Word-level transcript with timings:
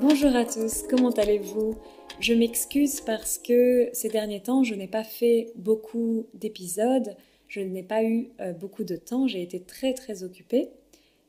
Bonjour 0.00 0.36
à 0.36 0.44
tous, 0.44 0.84
comment 0.88 1.10
allez-vous? 1.10 1.74
Je 2.20 2.32
m'excuse 2.32 3.00
parce 3.00 3.36
que 3.36 3.90
ces 3.92 4.08
derniers 4.08 4.40
temps, 4.40 4.62
je 4.62 4.76
n'ai 4.76 4.86
pas 4.86 5.02
fait 5.02 5.50
beaucoup 5.56 6.26
d'épisodes, 6.34 7.16
je 7.48 7.58
n'ai 7.58 7.82
pas 7.82 8.04
eu 8.04 8.28
euh, 8.40 8.52
beaucoup 8.52 8.84
de 8.84 8.94
temps, 8.94 9.26
j'ai 9.26 9.42
été 9.42 9.58
très 9.58 9.94
très 9.94 10.22
occupée. 10.22 10.68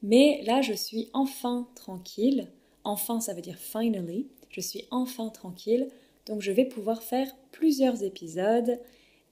Mais 0.04 0.44
là, 0.46 0.62
je 0.62 0.74
suis 0.74 1.10
enfin 1.14 1.68
tranquille. 1.74 2.48
Enfin, 2.84 3.20
ça 3.22 3.34
veut 3.34 3.42
dire 3.42 3.58
finally. 3.58 4.28
Je 4.52 4.62
suis 4.62 4.86
enfin 4.92 5.30
tranquille. 5.30 5.88
Donc, 6.28 6.44
je 6.44 6.52
vais 6.52 6.66
pouvoir 6.66 7.02
faire 7.02 7.36
plusieurs 7.52 8.04
épisodes 8.04 8.80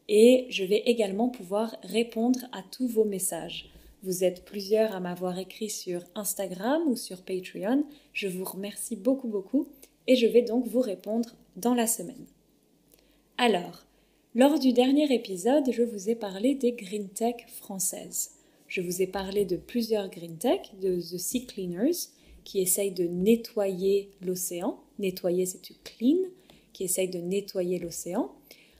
et 0.09 0.47
je 0.49 0.63
vais 0.63 0.81
également 0.87 1.29
pouvoir 1.29 1.75
répondre 1.83 2.39
à 2.53 2.63
tous 2.63 2.87
vos 2.87 3.05
messages. 3.05 3.69
Vous 4.03 4.23
êtes 4.23 4.45
plusieurs 4.45 4.95
à 4.95 4.99
m'avoir 4.99 5.37
écrit 5.39 5.69
sur 5.69 6.01
Instagram 6.15 6.83
ou 6.87 6.95
sur 6.95 7.23
Patreon. 7.23 7.83
Je 8.13 8.27
vous 8.27 8.43
remercie 8.43 8.95
beaucoup 8.95 9.27
beaucoup 9.27 9.67
et 10.07 10.15
je 10.15 10.27
vais 10.27 10.43
donc 10.43 10.67
vous 10.67 10.81
répondre 10.81 11.29
dans 11.55 11.73
la 11.73 11.87
semaine. 11.87 12.25
Alors, 13.37 13.85
lors 14.35 14.59
du 14.59 14.71
dernier 14.71 15.11
épisode, 15.13 15.71
je 15.71 15.83
vous 15.83 16.09
ai 16.09 16.15
parlé 16.15 16.53
des 16.53 16.73
Green 16.73 17.09
Tech 17.09 17.47
françaises. 17.47 18.31
Je 18.67 18.81
vous 18.81 19.01
ai 19.01 19.07
parlé 19.07 19.45
de 19.45 19.57
plusieurs 19.57 20.09
Green 20.09 20.37
Tech, 20.37 20.61
de 20.81 20.99
The 20.99 21.17
Sea 21.17 21.45
Cleaners, 21.45 22.09
qui 22.43 22.61
essayent 22.61 22.91
de 22.91 23.07
nettoyer 23.07 24.11
l'océan. 24.21 24.79
Nettoyer, 24.99 25.45
c'est 25.45 25.61
to 25.61 25.73
clean, 25.83 26.17
qui 26.73 26.83
essaye 26.83 27.09
de 27.09 27.19
nettoyer 27.19 27.79
l'océan. 27.79 28.31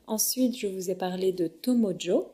Ensuite, 0.05 0.57
je 0.57 0.67
vous 0.67 0.89
ai 0.89 0.95
parlé 0.95 1.31
de 1.31 1.47
Tomojo, 1.47 2.27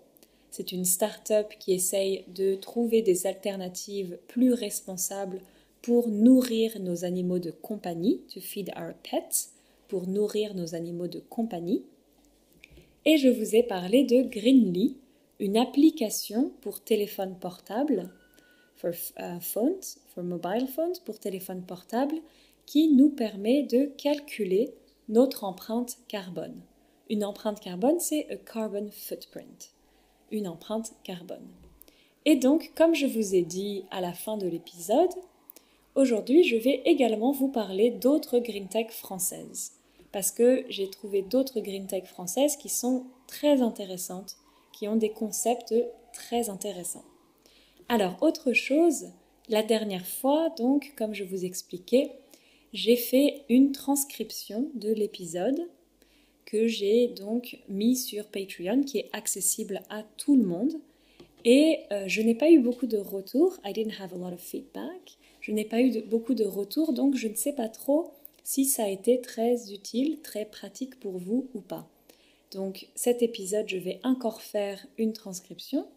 c'est 0.54 0.72
une 0.72 0.86
start-up 0.86 1.52
qui 1.58 1.74
essaye 1.74 2.26
de 2.28 2.54
trouver 2.54 3.02
des 3.02 3.26
alternatives 3.26 4.20
plus 4.28 4.54
responsables 4.54 5.42
pour 5.82 6.10
nourrir 6.10 6.80
nos 6.80 7.06
animaux 7.06 7.40
de 7.40 7.50
compagnie, 7.50 8.22
to 8.32 8.40
feed 8.40 8.72
our 8.78 8.94
pets, 9.02 9.50
pour 9.88 10.08
nourrir 10.08 10.54
nos 10.54 10.76
animaux 10.76 11.08
de 11.08 11.18
compagnie. 11.28 11.82
Et 13.04 13.18
je 13.18 13.30
vous 13.30 13.56
ai 13.56 13.64
parlé 13.64 14.04
de 14.04 14.22
Greenly, 14.22 14.96
une 15.40 15.58
application 15.58 16.52
pour 16.62 16.84
téléphone 16.84 17.36
portable, 17.40 18.12
for 18.76 18.92
uh, 19.18 19.42
phones, 19.42 19.98
for 20.14 20.24
mobile 20.24 20.68
phones, 20.68 21.00
pour 21.04 21.18
téléphone 21.18 21.64
portable, 21.64 22.18
qui 22.68 22.90
nous 22.90 23.10
permet 23.10 23.64
de 23.64 23.86
calculer 23.98 24.76
notre 25.10 25.46
empreinte 25.46 25.98
carbone. 26.08 26.62
Une 27.10 27.26
empreinte 27.26 27.60
carbone, 27.60 28.00
c'est 28.00 28.30
a 28.30 28.36
carbon 28.36 28.92
footprint 28.92 29.74
une 30.34 30.50
empreinte 30.50 30.92
carbone. 31.06 31.48
Et 32.26 32.36
donc, 32.36 32.72
comme 32.76 32.96
je 32.96 33.06
vous 33.06 33.36
ai 33.36 33.44
dit 33.44 33.86
à 33.92 34.02
la 34.02 34.12
fin 34.12 34.36
de 34.36 34.48
l'épisode, 34.48 35.14
aujourd'hui 35.96 36.44
je 36.44 36.58
vais 36.58 36.82
également 36.86 37.32
vous 37.32 37.48
parler 37.48 37.92
d'autres 37.92 38.40
green 38.40 38.68
tech 38.68 38.90
françaises. 38.90 39.74
Parce 40.12 40.32
que 40.32 40.66
j'ai 40.70 40.90
trouvé 40.90 41.22
d'autres 41.22 41.62
green 41.62 41.88
tech 41.88 42.06
françaises 42.06 42.58
qui 42.58 42.70
sont 42.70 43.06
très 43.28 43.62
intéressantes, 43.62 44.36
qui 44.72 44.88
ont 44.88 44.96
des 44.96 45.12
concepts 45.12 45.74
très 46.14 46.50
intéressants. 46.50 47.06
Alors, 47.90 48.18
autre 48.22 48.54
chose, 48.54 49.08
la 49.50 49.64
dernière 49.64 50.06
fois, 50.06 50.50
donc, 50.58 50.94
comme 50.96 51.14
je 51.14 51.24
vous 51.24 51.46
expliquais, 51.46 52.12
j'ai 52.74 52.96
fait 52.96 53.44
une 53.50 53.72
transcription 53.72 54.70
de 54.76 54.94
l'épisode 54.94 55.68
que 56.54 56.68
j'ai 56.68 57.08
donc 57.08 57.58
mis 57.68 57.96
sur 57.96 58.28
Patreon, 58.28 58.84
qui 58.84 59.00
est 59.00 59.10
accessible 59.12 59.82
à 59.90 60.04
tout 60.18 60.36
le 60.36 60.44
monde. 60.44 60.74
Et 61.46 61.80
euh, 61.92 62.04
je 62.08 62.22
n'ai 62.22 62.36
pas 62.36 62.52
eu 62.52 62.60
beaucoup 62.60 62.86
de 62.86 62.98
retours. 62.98 63.58
I 63.66 63.74
didn't 63.74 64.00
have 64.00 64.14
a 64.14 64.18
lot 64.18 64.34
of 64.36 64.40
feedback. 64.40 65.18
Je 65.42 65.52
n'ai 65.52 65.66
pas 65.66 65.82
eu 65.82 66.04
beaucoup 66.04 66.36
de 66.36 66.46
retours, 66.46 66.94
donc 66.94 67.16
je 67.16 67.28
ne 67.28 67.34
sais 67.34 67.54
pas 67.54 67.70
trop 67.70 68.12
si 68.44 68.66
ça 68.66 68.84
a 68.84 68.88
été 68.88 69.20
très 69.20 69.74
utile, 69.74 70.20
très 70.22 70.46
pratique 70.46 71.00
pour 71.00 71.18
vous 71.18 71.48
ou 71.56 71.60
pas. 71.60 71.90
Donc 72.52 72.88
cet 72.94 73.24
épisode, 73.24 73.68
je 73.68 73.78
vais 73.78 74.00
encore 74.04 74.44
faire 74.44 74.86
une 75.00 75.14
transcription 75.14 75.88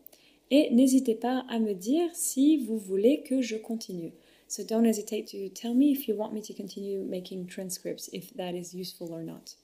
et 0.51 0.71
n'hésitez 0.71 1.17
pas 1.17 1.45
à 1.51 1.59
me 1.59 1.75
dire 1.75 2.09
si 2.15 2.57
vous 2.57 2.79
voulez 2.79 3.21
que 3.21 3.43
je 3.43 3.57
continue. 3.57 4.13
So 4.49 4.63
don't 4.65 4.87
hesitate 4.87 5.27
to 5.33 5.51
tell 5.51 5.75
me 5.75 5.91
if 5.91 6.09
you 6.09 6.17
want 6.17 6.33
me 6.33 6.41
to 6.41 6.55
continue 6.55 7.05
making 7.05 7.47
transcripts, 7.47 8.09
if 8.15 8.33
that 8.37 8.55
is 8.55 8.75
useful 8.75 9.13
or 9.13 9.23
not. 9.23 9.57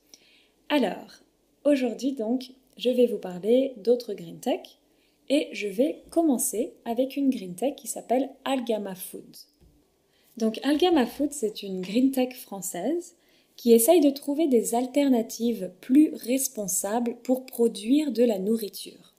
Alors, 0.75 1.21
aujourd'hui 1.67 2.13
donc, 2.15 2.51
je 2.79 2.89
vais 2.89 3.05
vous 3.05 3.19
parler 3.19 3.75
d'autres 3.77 4.15
green 4.15 4.41
tech 4.41 4.61
et 5.29 5.51
je 5.53 5.69
vais 5.69 6.03
commencer 6.09 6.73
avec 6.87 7.19
une 7.19 7.29
green 7.29 7.55
tech 7.55 7.75
qui 7.77 7.89
s'appelle 7.89 8.31
Algama 8.47 8.95
Foods. 8.95 9.49
Donc 10.39 10.59
Algama 10.63 11.05
Foods, 11.05 11.33
c'est 11.33 11.63
une 11.63 11.83
green 11.83 12.11
tech 12.11 12.35
française 12.37 13.17
qui 13.57 13.73
essaye 13.73 14.01
de 14.01 14.09
trouver 14.09 14.49
des 14.49 14.75
alternatives 14.75 15.71
plus 15.83 16.15
responsables 16.15 17.17
pour 17.23 17.45
produire 17.45 18.11
de 18.11 18.25
la 18.25 18.39
nourriture. 18.39 19.15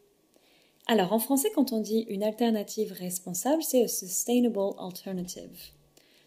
Alors 0.88 1.14
en 1.14 1.20
français, 1.20 1.52
quand 1.54 1.72
on 1.72 1.82
dit 1.82 2.08
une 2.10 2.24
alternative 2.24 2.94
responsable, 2.94 3.62
c'est 3.62 3.84
a 3.84 3.88
sustainable 3.88 4.74
alternative. 4.80 5.70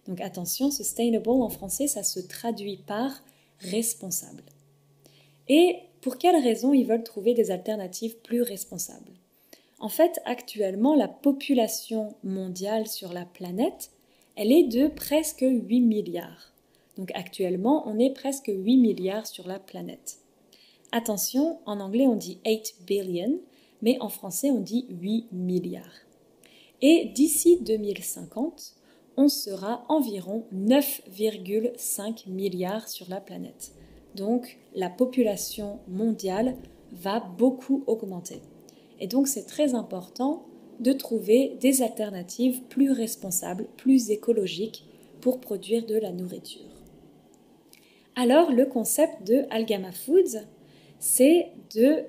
Donc 0.06 0.20
attention, 0.20 0.70
sustainable 0.70 1.31
en 1.31 1.48
français, 1.48 1.88
ça 1.88 2.04
se 2.04 2.20
traduit 2.20 2.76
par 2.76 3.25
responsable. 3.59 4.44
Et 5.48 5.76
pour 6.00 6.18
quelles 6.18 6.42
raisons 6.42 6.72
ils 6.72 6.86
veulent 6.86 7.02
trouver 7.02 7.34
des 7.34 7.50
alternatives 7.50 8.16
plus 8.18 8.42
responsables? 8.42 9.12
En 9.78 9.88
fait, 9.88 10.20
actuellement, 10.24 10.94
la 10.94 11.08
population 11.08 12.14
mondiale 12.24 12.86
sur 12.86 13.12
la 13.12 13.24
planète, 13.24 13.90
elle 14.36 14.52
est 14.52 14.64
de 14.64 14.88
presque 14.88 15.44
8 15.46 15.80
milliards. 15.80 16.52
Donc 16.96 17.10
actuellement, 17.14 17.86
on 17.86 17.98
est 17.98 18.14
presque 18.14 18.50
8 18.54 18.76
milliards 18.78 19.26
sur 19.26 19.46
la 19.46 19.58
planète. 19.58 20.18
Attention, 20.92 21.58
en 21.66 21.80
anglais 21.80 22.06
on 22.06 22.16
dit 22.16 22.38
8 22.46 22.76
billion, 22.86 23.38
mais 23.82 23.98
en 24.00 24.08
français 24.08 24.50
on 24.50 24.60
dit 24.60 24.86
8 24.88 25.26
milliards. 25.32 26.06
Et 26.80 27.10
d'ici 27.14 27.58
2050, 27.60 28.74
on 29.16 29.28
sera 29.28 29.84
environ 29.88 30.44
9,5 30.54 32.28
milliards 32.28 32.88
sur 32.88 33.08
la 33.08 33.20
planète. 33.20 33.72
Donc 34.16 34.59
la 34.75 34.88
population 34.88 35.78
mondiale 35.88 36.56
va 36.93 37.21
beaucoup 37.21 37.84
augmenter. 37.87 38.41
Et 38.99 39.06
donc 39.06 39.28
c'est 39.28 39.47
très 39.47 39.75
important 39.75 40.47
de 40.81 40.93
trouver 40.93 41.56
des 41.60 41.82
alternatives 41.82 42.62
plus 42.62 42.93
responsables, 42.93 43.66
plus 43.77 44.10
écologiques 44.10 44.87
pour 45.21 45.41
produire 45.41 45.84
de 45.84 45.97
la 45.97 46.12
nourriture. 46.12 46.62
Alors 48.15 48.50
le 48.50 48.65
concept 48.65 49.27
de 49.27 49.44
Algama 49.50 49.93
Foods, 49.93 50.41
c'est 50.98 51.53
de 51.75 52.04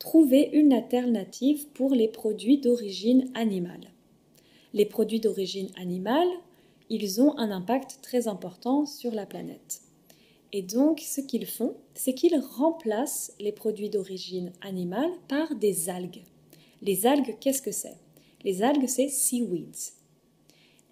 trouver 0.00 0.50
une 0.52 0.72
alternative 0.72 1.68
pour 1.68 1.94
les 1.94 2.08
produits 2.08 2.58
d'origine 2.58 3.30
animale. 3.34 3.92
Les 4.74 4.86
produits 4.86 5.20
d'origine 5.20 5.68
animale, 5.80 6.28
ils 6.90 7.20
ont 7.20 7.38
un 7.38 7.52
impact 7.52 8.00
très 8.02 8.26
important 8.26 8.84
sur 8.84 9.12
la 9.12 9.26
planète. 9.26 9.82
Et 10.52 10.62
donc, 10.62 11.00
ce 11.00 11.20
qu'ils 11.20 11.46
font, 11.46 11.76
c'est 11.94 12.14
qu'ils 12.14 12.38
remplacent 12.38 13.32
les 13.40 13.52
produits 13.52 13.88
d'origine 13.88 14.52
animale 14.60 15.10
par 15.28 15.54
des 15.54 15.88
algues. 15.88 16.22
Les 16.82 17.06
algues, 17.06 17.36
qu'est-ce 17.40 17.62
que 17.62 17.72
c'est? 17.72 17.96
Les 18.44 18.62
algues, 18.62 18.86
c'est 18.86 19.08
seaweeds. 19.08 19.94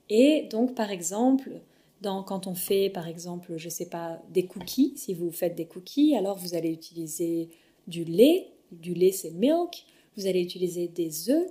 Et 0.09 0.49
donc, 0.51 0.75
par 0.75 0.91
exemple, 0.91 1.61
quand 2.03 2.47
on 2.47 2.55
fait, 2.55 2.89
par 2.89 3.07
exemple, 3.07 3.59
je 3.59 3.67
ne 3.67 3.71
sais 3.71 3.89
pas, 3.89 4.23
des 4.31 4.47
cookies, 4.47 4.95
si 4.97 5.13
vous 5.13 5.31
faites 5.31 5.55
des 5.55 5.67
cookies, 5.67 6.17
alors 6.17 6.39
vous 6.39 6.55
allez 6.55 6.73
utiliser 6.73 7.51
du 7.87 8.05
lait. 8.05 8.49
Du 8.73 8.95
lait, 8.95 9.13
c'est 9.13 9.31
milk. 9.31 9.85
Vous 10.17 10.27
allez 10.27 10.41
utiliser 10.43 10.89
des 10.89 11.29
œufs, 11.29 11.51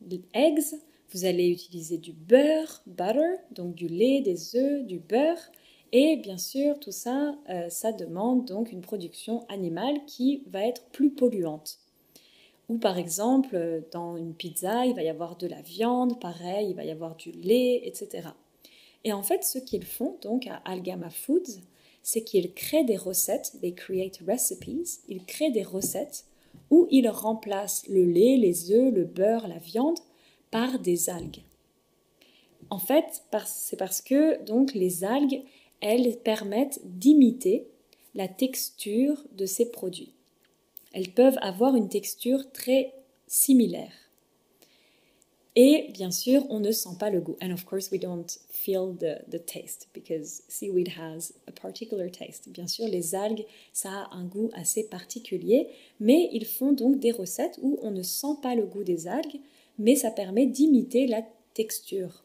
des 0.00 0.22
eggs. 0.32 0.62
Vous 1.10 1.26
allez 1.26 1.48
utiliser 1.48 1.98
du 1.98 2.12
beurre, 2.12 2.82
butter, 2.86 3.36
donc 3.50 3.74
du 3.74 3.88
lait, 3.88 4.22
des 4.22 4.56
œufs, 4.56 4.86
du 4.86 4.98
beurre. 4.98 5.50
Et 5.92 6.16
bien 6.16 6.38
sûr, 6.38 6.80
tout 6.80 6.92
ça, 6.92 7.36
euh, 7.50 7.68
ça 7.68 7.92
demande 7.92 8.46
donc 8.46 8.72
une 8.72 8.80
production 8.80 9.46
animale 9.48 10.04
qui 10.06 10.42
va 10.46 10.66
être 10.66 10.84
plus 10.90 11.10
polluante. 11.10 11.78
Ou 12.68 12.78
par 12.78 12.96
exemple, 12.96 13.84
dans 13.92 14.16
une 14.16 14.34
pizza, 14.34 14.86
il 14.86 14.94
va 14.94 15.02
y 15.02 15.10
avoir 15.10 15.36
de 15.36 15.46
la 15.46 15.60
viande, 15.60 16.18
pareil, 16.18 16.70
il 16.70 16.74
va 16.74 16.84
y 16.84 16.90
avoir 16.90 17.16
du 17.16 17.30
lait, 17.32 17.82
etc. 17.84 18.28
Et 19.04 19.12
en 19.12 19.22
fait, 19.22 19.44
ce 19.44 19.58
qu'ils 19.58 19.84
font 19.84 20.16
donc 20.22 20.46
à 20.46 20.56
Algama 20.64 21.10
Foods, 21.10 21.60
c'est 22.02 22.22
qu'ils 22.24 22.52
créent 22.54 22.84
des 22.84 22.96
recettes, 22.96 23.52
they 23.60 23.74
create 23.74 24.20
recipes, 24.26 24.88
ils 25.08 25.24
créent 25.24 25.50
des 25.50 25.62
recettes 25.62 26.24
où 26.70 26.86
ils 26.90 27.08
remplacent 27.08 27.86
le 27.88 28.04
lait, 28.04 28.36
les 28.36 28.72
œufs, 28.72 28.92
le 28.92 29.04
beurre, 29.04 29.48
la 29.48 29.58
viande 29.58 29.98
par 30.50 30.78
des 30.78 31.10
algues. 31.10 31.42
En 32.70 32.78
fait, 32.78 33.22
c'est 33.44 33.76
parce 33.76 34.00
que 34.00 34.42
donc 34.44 34.72
les 34.72 35.04
algues, 35.04 35.42
elles 35.82 36.16
permettent 36.16 36.80
d'imiter 36.84 37.66
la 38.14 38.28
texture 38.28 39.22
de 39.36 39.44
ces 39.44 39.70
produits. 39.70 40.14
Elles 40.92 41.10
peuvent 41.10 41.38
avoir 41.42 41.74
une 41.76 41.88
texture 41.88 42.50
très 42.52 42.94
similaire. 43.26 43.92
Et 45.54 45.88
bien 45.92 46.10
sûr, 46.10 46.46
on 46.48 46.60
ne 46.60 46.70
sent 46.70 46.96
pas 46.98 47.10
le 47.10 47.20
goût. 47.20 47.36
And 47.42 47.50
of 47.52 47.64
course, 47.66 47.90
we 47.90 48.00
don't 48.00 48.38
feel 48.50 48.94
the, 48.96 49.44
taste 49.44 49.88
because 49.92 50.42
seaweed 50.48 50.88
has 50.98 51.34
a 51.46 51.52
particular 51.52 52.10
taste. 52.10 52.48
Bien 52.48 52.66
sûr, 52.66 52.88
les 52.88 53.14
algues, 53.14 53.44
ça 53.72 53.90
a 53.90 54.14
un 54.14 54.24
goût 54.24 54.50
assez 54.54 54.84
particulier, 54.84 55.68
mais 56.00 56.30
ils 56.32 56.46
font 56.46 56.72
donc 56.72 57.00
des 57.00 57.12
recettes 57.12 57.58
où 57.60 57.78
on 57.82 57.90
ne 57.90 58.02
sent 58.02 58.36
pas 58.40 58.54
le 58.54 58.64
goût 58.64 58.84
des 58.84 59.08
algues, 59.08 59.40
mais 59.78 59.94
ça 59.94 60.10
permet 60.10 60.46
d'imiter 60.46 61.06
la 61.06 61.22
texture. 61.52 62.22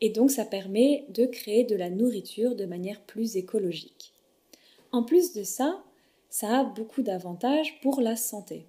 Et 0.00 0.10
donc, 0.10 0.30
ça 0.30 0.44
permet 0.44 1.06
de 1.08 1.26
créer 1.26 1.64
de 1.64 1.74
la 1.74 1.90
nourriture 1.90 2.54
de 2.54 2.64
manière 2.64 3.00
plus 3.00 3.36
écologique. 3.36 4.12
En 4.92 5.02
plus 5.02 5.32
de 5.32 5.42
ça, 5.42 5.82
ça 6.30 6.60
a 6.60 6.64
beaucoup 6.64 7.02
d'avantages 7.02 7.80
pour 7.80 8.00
la 8.00 8.16
santé. 8.16 8.66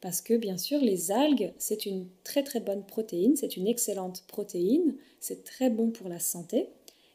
Parce 0.00 0.20
que 0.20 0.34
bien 0.34 0.58
sûr, 0.58 0.80
les 0.80 1.10
algues, 1.10 1.52
c'est 1.58 1.86
une 1.86 2.06
très 2.22 2.42
très 2.42 2.60
bonne 2.60 2.84
protéine, 2.84 3.36
c'est 3.36 3.56
une 3.56 3.66
excellente 3.66 4.24
protéine, 4.28 4.94
c'est 5.20 5.42
très 5.44 5.70
bon 5.70 5.90
pour 5.90 6.08
la 6.08 6.20
santé. 6.20 6.68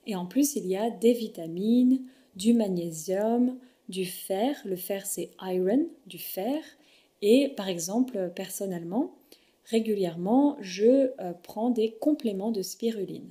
Et 0.07 0.15
en 0.15 0.25
plus, 0.25 0.55
il 0.55 0.65
y 0.65 0.75
a 0.75 0.89
des 0.89 1.13
vitamines, 1.13 2.01
du 2.35 2.53
magnésium, 2.53 3.57
du 3.87 4.05
fer. 4.05 4.59
Le 4.65 4.75
fer, 4.75 5.05
c'est 5.05 5.29
iron, 5.41 5.85
du 6.07 6.17
fer. 6.17 6.63
Et 7.21 7.49
par 7.49 7.69
exemple, 7.69 8.31
personnellement, 8.35 9.13
régulièrement, 9.65 10.57
je 10.59 11.11
euh, 11.21 11.33
prends 11.43 11.69
des 11.69 11.91
compléments 11.91 12.51
de 12.51 12.63
spiruline. 12.63 13.29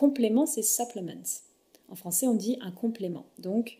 Complément, 0.00 0.46
c'est 0.46 0.62
supplements. 0.62 1.42
En 1.90 1.94
français, 1.94 2.26
on 2.26 2.32
dit 2.32 2.56
un 2.62 2.70
complément. 2.70 3.26
Donc, 3.38 3.76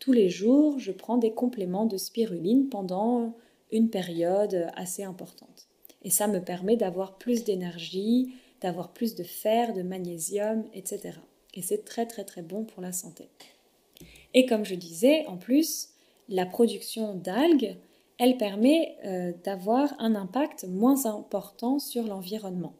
tous 0.00 0.12
les 0.12 0.28
jours, 0.28 0.78
je 0.78 0.92
prends 0.92 1.16
des 1.16 1.32
compléments 1.32 1.86
de 1.86 1.96
spiruline 1.96 2.68
pendant 2.68 3.34
une 3.70 3.88
période 3.88 4.68
assez 4.76 5.02
importante. 5.02 5.68
Et 6.02 6.10
ça 6.10 6.28
me 6.28 6.40
permet 6.40 6.76
d'avoir 6.76 7.16
plus 7.16 7.44
d'énergie, 7.44 8.34
d'avoir 8.60 8.92
plus 8.92 9.14
de 9.14 9.22
fer, 9.22 9.72
de 9.72 9.80
magnésium, 9.80 10.64
etc. 10.74 11.14
Et 11.54 11.62
c'est 11.62 11.86
très 11.86 12.04
très 12.04 12.24
très 12.24 12.42
bon 12.42 12.64
pour 12.64 12.82
la 12.82 12.92
santé. 12.92 13.30
Et 14.34 14.44
comme 14.44 14.66
je 14.66 14.74
disais, 14.74 15.24
en 15.26 15.38
plus, 15.38 15.88
la 16.28 16.44
production 16.44 17.14
d'algues, 17.14 17.78
elle 18.18 18.36
permet 18.36 18.98
euh, 19.06 19.32
d'avoir 19.42 19.94
un 19.98 20.16
impact 20.16 20.66
moins 20.68 21.06
important 21.06 21.78
sur 21.78 22.02
l'environnement. 22.02 22.74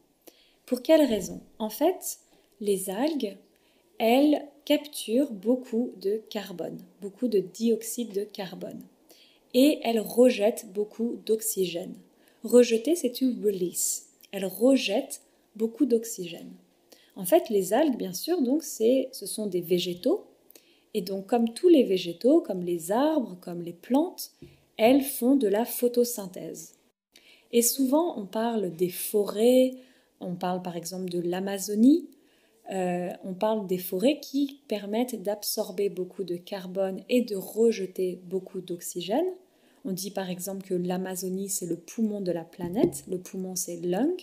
Pour 0.67 0.83
quelle 0.83 1.07
raison? 1.07 1.41
En 1.59 1.71
fait, 1.71 2.19
les 2.63 2.89
algues, 2.89 3.37
elles 3.99 4.49
capturent 4.65 5.33
beaucoup 5.33 5.93
de 6.01 6.23
carbone, 6.31 6.79
beaucoup 7.01 7.29
de 7.29 7.41
dioxyde 7.41 8.15
de 8.15 8.25
carbone 8.25 8.81
et 9.53 9.81
elle 9.83 10.01
rejette 10.01 10.67
beaucoup 10.73 11.19
d'oxygène. 11.27 11.95
Rejeter, 12.45 12.95
c'est 12.95 13.13
to 13.13 13.27
release. 13.45 14.07
Elle 14.31 14.47
rejette 14.47 15.23
beaucoup 15.57 15.87
d'oxygène. 15.87 16.53
En 17.17 17.25
fait, 17.25 17.51
les 17.51 17.73
algues, 17.73 17.99
bien 17.99 18.15
sûr, 18.15 18.41
donc 18.41 18.63
ce 18.63 19.27
sont 19.27 19.47
des 19.47 19.61
végétaux. 19.61 20.25
Et 20.95 21.03
donc, 21.03 21.27
comme 21.27 21.53
tous 21.53 21.69
les 21.69 21.83
végétaux, 21.83 22.41
comme 22.41 22.63
les 22.63 22.93
arbres, 22.93 23.37
comme 23.41 23.63
les 23.63 23.73
plantes, 23.73 24.31
elles 24.77 25.03
font 25.03 25.37
de 25.37 25.49
la 25.49 25.65
photosynthèse. 25.65 26.77
Et 27.51 27.63
souvent, 27.63 28.19
on 28.19 28.25
parle 28.25 28.75
des 28.75 28.89
forêts, 28.89 29.75
on 30.21 30.37
parle 30.37 30.63
par 30.63 30.77
exemple 30.77 31.11
de 31.11 31.21
l'Amazonie, 31.21 32.09
euh, 32.71 33.11
on 33.25 33.35
parle 33.35 33.67
des 33.67 33.79
forêts 33.79 34.21
qui 34.21 34.61
permettent 34.69 35.23
d'absorber 35.23 35.89
beaucoup 35.89 36.25
de 36.25 36.37
carbone 36.37 37.03
et 37.09 37.23
de 37.23 37.37
rejeter 37.37 38.21
beaucoup 38.25 38.61
d'oxygène. 38.61 39.27
On 39.85 39.93
dit 39.93 40.11
par 40.11 40.31
exemple 40.31 40.67
que 40.67 40.75
l'Amazonie, 40.75 41.49
c'est 41.49 41.67
le 41.67 41.77
poumon 41.77 42.21
de 42.21 42.31
la 42.31 42.45
planète. 42.45 43.05
Le 43.09 43.19
poumon, 43.19 43.57
c'est 43.57 43.77
lung. 43.77 44.17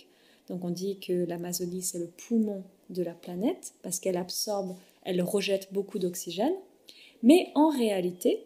Donc 0.48 0.64
on 0.64 0.70
dit 0.70 0.98
que 0.98 1.12
l'Amazonie, 1.12 1.82
c'est 1.82 1.98
le 1.98 2.08
poumon 2.08 2.64
de 2.88 3.02
la 3.02 3.14
planète 3.14 3.74
parce 3.82 4.00
qu'elle 4.00 4.16
absorbe, 4.16 4.76
elle 5.04 5.22
rejette 5.22 5.72
beaucoup 5.72 5.98
d'oxygène. 5.98 6.54
Mais 7.22 7.48
en 7.54 7.68
réalité, 7.68 8.42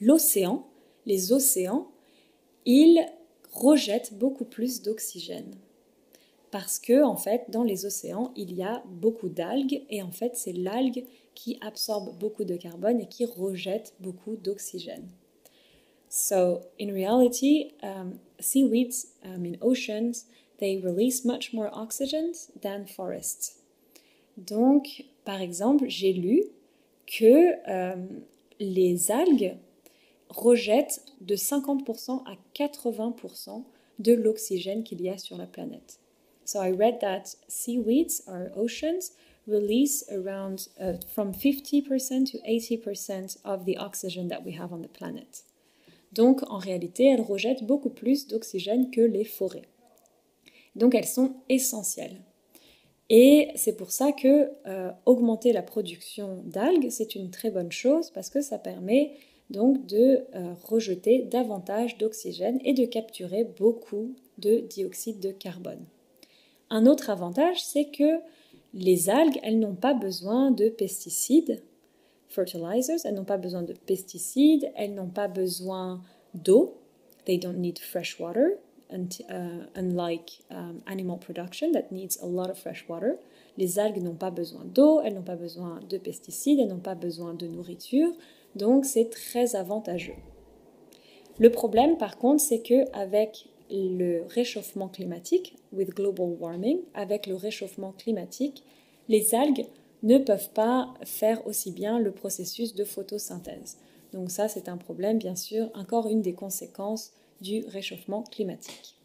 l'océan, 0.00 0.66
les 1.06 1.32
océans, 1.32 1.88
ils 2.66 3.00
rejettent 3.50 4.14
beaucoup 4.14 4.44
plus 4.44 4.82
d'oxygène. 4.82 5.56
Parce 6.58 6.78
que, 6.78 7.02
en 7.02 7.16
fait, 7.16 7.50
dans 7.50 7.64
les 7.64 7.84
océans, 7.84 8.32
il 8.34 8.54
y 8.54 8.62
a 8.62 8.82
beaucoup 8.86 9.28
d'algues 9.28 9.84
et 9.90 10.00
en 10.00 10.10
fait, 10.10 10.36
c'est 10.36 10.54
l'algue 10.54 11.04
qui 11.34 11.58
absorbe 11.60 12.18
beaucoup 12.18 12.44
de 12.44 12.56
carbone 12.56 12.98
et 12.98 13.08
qui 13.08 13.26
rejette 13.26 13.92
beaucoup 14.00 14.36
d'oxygène. 14.36 15.06
So, 16.08 16.62
in 16.80 16.94
reality, 16.94 17.74
um, 17.82 18.18
seaweeds 18.40 19.08
um, 19.22 19.44
in 19.44 19.58
oceans, 19.60 20.24
they 20.58 20.80
release 20.82 21.26
much 21.26 21.52
more 21.52 21.68
oxygen 21.74 22.32
than 22.62 22.86
forests. 22.86 23.62
Donc, 24.38 25.04
par 25.26 25.42
exemple, 25.42 25.84
j'ai 25.88 26.14
lu 26.14 26.42
que 27.06 27.52
um, 27.70 28.22
les 28.60 29.10
algues 29.10 29.58
rejettent 30.30 31.04
de 31.20 31.36
50% 31.36 32.22
à 32.24 32.38
80% 32.54 33.62
de 33.98 34.14
l'oxygène 34.14 34.84
qu'il 34.84 35.02
y 35.02 35.10
a 35.10 35.18
sur 35.18 35.36
la 35.36 35.46
planète. 35.46 36.00
So 36.46 36.60
I 36.60 36.70
read 36.70 37.00
that 37.00 37.34
seaweeds 37.48 38.22
or 38.26 38.52
oceans 38.54 39.10
release 39.46 40.04
around 40.10 40.68
uh, 40.80 40.94
from 41.12 41.32
50% 41.32 42.30
to 42.30 42.38
80% 42.38 43.36
of 43.44 43.64
the 43.64 43.76
oxygen 43.76 44.28
that 44.28 44.44
we 44.44 44.52
have 44.52 44.72
on 44.72 44.82
the 44.82 44.88
planet. 44.88 45.44
Donc 46.12 46.42
en 46.48 46.58
réalité, 46.58 47.06
elles 47.06 47.20
rejettent 47.20 47.64
beaucoup 47.64 47.90
plus 47.90 48.26
d'oxygène 48.28 48.90
que 48.90 49.00
les 49.00 49.24
forêts. 49.24 49.68
Donc 50.76 50.94
elles 50.94 51.06
sont 51.06 51.34
essentielles. 51.48 52.22
Et 53.10 53.50
c'est 53.54 53.76
pour 53.76 53.90
ça 53.90 54.12
que 54.12 54.50
euh, 54.66 54.90
augmenter 55.04 55.52
la 55.52 55.62
production 55.62 56.42
d'algues, 56.44 56.90
c'est 56.90 57.14
une 57.14 57.30
très 57.30 57.50
bonne 57.50 57.70
chose 57.70 58.10
parce 58.10 58.30
que 58.30 58.40
ça 58.40 58.58
permet 58.58 59.12
donc 59.50 59.86
de 59.86 60.24
euh, 60.34 60.54
rejeter 60.64 61.22
davantage 61.22 61.98
d'oxygène 61.98 62.58
et 62.64 62.72
de 62.72 62.84
capturer 62.84 63.44
beaucoup 63.44 64.14
de 64.38 64.58
dioxyde 64.58 65.20
de 65.20 65.30
carbone. 65.30 65.84
Un 66.70 66.86
autre 66.86 67.10
avantage, 67.10 67.62
c'est 67.64 67.86
que 67.86 68.20
les 68.74 69.08
algues, 69.08 69.38
elles 69.42 69.58
n'ont 69.58 69.74
pas 69.74 69.94
besoin 69.94 70.50
de 70.50 70.68
pesticides 70.68 71.62
fertilizers, 72.28 73.04
elles 73.04 73.14
n'ont 73.14 73.24
pas 73.24 73.38
besoin 73.38 73.62
de 73.62 73.72
pesticides, 73.72 74.70
elles 74.74 74.94
n'ont 74.94 75.08
pas 75.08 75.28
besoin 75.28 76.02
d'eau, 76.34 76.76
they 77.24 77.38
don't 77.38 77.58
need 77.58 77.78
fresh 77.78 78.18
water, 78.20 78.58
uh, 78.90 79.66
unlike 79.74 80.42
um, 80.50 80.80
animal 80.86 81.18
production 81.18 81.72
that 81.72 81.90
needs 81.90 82.18
a 82.22 82.26
lot 82.26 82.50
of 82.50 82.58
fresh 82.58 82.84
water. 82.88 83.18
Les 83.56 83.78
algues 83.78 84.02
n'ont 84.02 84.14
pas 84.16 84.30
besoin 84.30 84.64
d'eau, 84.64 85.00
elles 85.00 85.14
n'ont 85.14 85.22
pas 85.22 85.36
besoin 85.36 85.80
de 85.88 85.98
pesticides, 85.98 86.60
elles 86.60 86.68
n'ont 86.68 86.78
pas 86.78 86.94
besoin 86.94 87.34
de 87.34 87.46
nourriture, 87.46 88.12
donc 88.54 88.84
c'est 88.84 89.08
très 89.10 89.56
avantageux. 89.56 90.16
Le 91.38 91.50
problème 91.50 91.96
par 91.96 92.18
contre, 92.18 92.42
c'est 92.42 92.60
que 92.60 92.90
avec 92.92 93.48
le 93.70 94.24
réchauffement 94.28 94.88
climatique, 94.88 95.56
global 95.72 96.36
warming, 96.38 96.80
avec 96.94 97.26
le 97.26 97.34
réchauffement 97.34 97.92
climatique, 97.92 98.62
les 99.08 99.34
algues 99.34 99.66
ne 100.02 100.18
peuvent 100.18 100.50
pas 100.50 100.94
faire 101.04 101.46
aussi 101.46 101.72
bien 101.72 101.98
le 101.98 102.12
processus 102.12 102.74
de 102.74 102.84
photosynthèse. 102.84 103.78
Donc 104.12 104.30
ça, 104.30 104.48
c'est 104.48 104.68
un 104.68 104.76
problème, 104.76 105.18
bien 105.18 105.36
sûr, 105.36 105.70
encore 105.74 106.08
une 106.08 106.22
des 106.22 106.34
conséquences 106.34 107.12
du 107.40 107.64
réchauffement 107.68 108.22
climatique. 108.22 108.96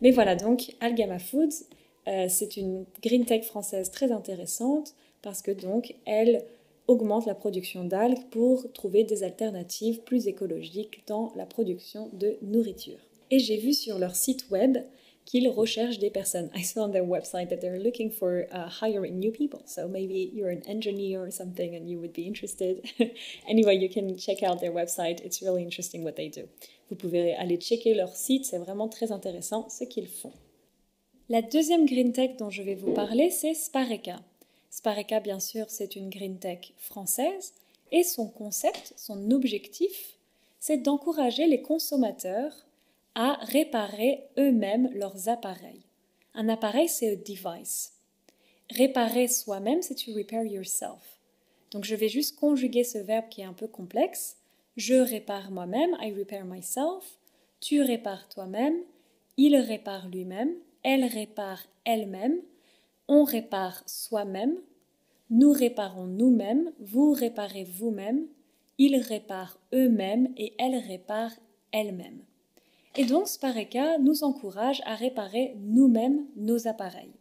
Mais 0.00 0.10
voilà, 0.10 0.36
donc 0.36 0.74
Algama 0.80 1.18
Foods, 1.18 1.64
euh, 2.06 2.26
c'est 2.28 2.56
une 2.56 2.84
green 3.02 3.24
tech 3.24 3.44
française 3.44 3.90
très 3.90 4.12
intéressante 4.12 4.94
parce 5.22 5.42
que 5.42 5.50
donc 5.50 5.94
elle 6.06 6.44
augmente 6.86 7.26
la 7.26 7.34
production 7.34 7.84
d'algues 7.84 8.24
pour 8.30 8.72
trouver 8.72 9.04
des 9.04 9.22
alternatives 9.22 10.00
plus 10.00 10.26
écologiques 10.26 11.02
dans 11.06 11.32
la 11.36 11.44
production 11.44 12.08
de 12.14 12.38
nourriture. 12.40 12.98
Et 13.30 13.38
j'ai 13.38 13.56
vu 13.56 13.72
sur 13.72 13.98
leur 13.98 14.16
site 14.16 14.50
web 14.50 14.78
qu'ils 15.28 15.48
recherchent 15.50 15.98
des 15.98 16.08
personnes. 16.08 16.50
I 16.54 16.62
saw 16.62 16.84
on 16.84 16.90
their 16.90 17.04
website 17.04 17.50
that 17.50 17.58
they're 17.58 17.78
looking 17.78 18.10
for 18.10 18.46
uh, 18.50 18.68
hiring 18.80 19.18
new 19.18 19.30
people. 19.30 19.60
So 19.66 19.86
maybe 19.86 20.30
you're 20.32 20.50
an 20.50 20.62
engineer 20.66 21.20
or 21.20 21.30
something 21.30 21.76
and 21.76 21.86
you 21.86 21.98
would 21.98 22.14
be 22.14 22.26
interested. 22.26 22.82
anyway, 23.48 23.76
you 23.76 23.90
can 23.90 24.16
check 24.16 24.42
out 24.42 24.60
their 24.60 24.72
website. 24.72 25.20
It's 25.20 25.42
really 25.42 25.62
interesting 25.62 26.02
what 26.02 26.16
they 26.16 26.30
do. 26.30 26.48
Vous 26.88 26.96
pouvez 26.96 27.34
aller 27.34 27.58
checker 27.58 27.92
leur 27.92 28.16
site, 28.16 28.46
c'est 28.46 28.56
vraiment 28.56 28.88
très 28.88 29.12
intéressant 29.12 29.68
ce 29.68 29.84
qu'ils 29.84 30.08
font. 30.08 30.32
La 31.28 31.42
deuxième 31.42 31.84
green 31.84 32.12
tech 32.12 32.38
dont 32.38 32.48
je 32.48 32.62
vais 32.62 32.74
vous 32.74 32.94
parler, 32.94 33.28
c'est 33.28 33.52
Spareka. 33.52 34.22
Spareka, 34.70 35.20
bien 35.20 35.40
sûr, 35.40 35.66
c'est 35.68 35.94
une 35.94 36.08
green 36.08 36.38
tech 36.38 36.72
française 36.78 37.52
et 37.92 38.02
son 38.02 38.28
concept, 38.28 38.94
son 38.96 39.30
objectif, 39.30 40.16
c'est 40.58 40.78
d'encourager 40.78 41.46
les 41.46 41.60
consommateurs 41.60 42.67
à 43.14 43.38
réparer 43.42 44.24
eux-mêmes 44.38 44.90
leurs 44.94 45.28
appareils. 45.28 45.84
Un 46.34 46.48
appareil, 46.48 46.88
c'est 46.88 47.12
un 47.12 47.16
device. 47.16 47.94
Réparer 48.70 49.28
soi-même, 49.28 49.82
c'est 49.82 49.94
to 49.94 50.12
repair 50.12 50.44
yourself. 50.44 51.18
Donc 51.70 51.84
je 51.84 51.94
vais 51.94 52.08
juste 52.08 52.38
conjuguer 52.38 52.84
ce 52.84 52.98
verbe 52.98 53.28
qui 53.28 53.40
est 53.40 53.44
un 53.44 53.52
peu 53.52 53.66
complexe. 53.66 54.36
Je 54.76 54.94
répare 54.94 55.50
moi-même, 55.50 55.96
I 56.00 56.12
repair 56.12 56.44
myself. 56.44 57.18
Tu 57.60 57.82
répares 57.82 58.28
toi-même. 58.28 58.82
Il 59.36 59.54
répare 59.56 60.08
lui-même, 60.08 60.52
elle 60.82 61.04
répare 61.04 61.62
elle-même, 61.84 62.40
on 63.06 63.22
répare 63.22 63.82
soi-même, 63.86 64.56
nous 65.30 65.52
réparons 65.52 66.06
nous-mêmes, 66.06 66.72
vous 66.80 67.12
réparez 67.12 67.62
vous-même, 67.62 68.26
ils 68.78 68.96
réparent 68.96 69.60
eux-mêmes 69.72 70.32
et 70.36 70.54
elles 70.58 70.76
réparent 70.76 71.38
elles-mêmes. 71.70 72.22
Et 72.98 73.04
donc 73.04 73.28
Spareka 73.28 73.98
nous 73.98 74.24
encourage 74.24 74.82
à 74.84 74.96
réparer 74.96 75.54
nous-mêmes 75.60 76.26
nos 76.34 76.66
appareils. 76.66 77.14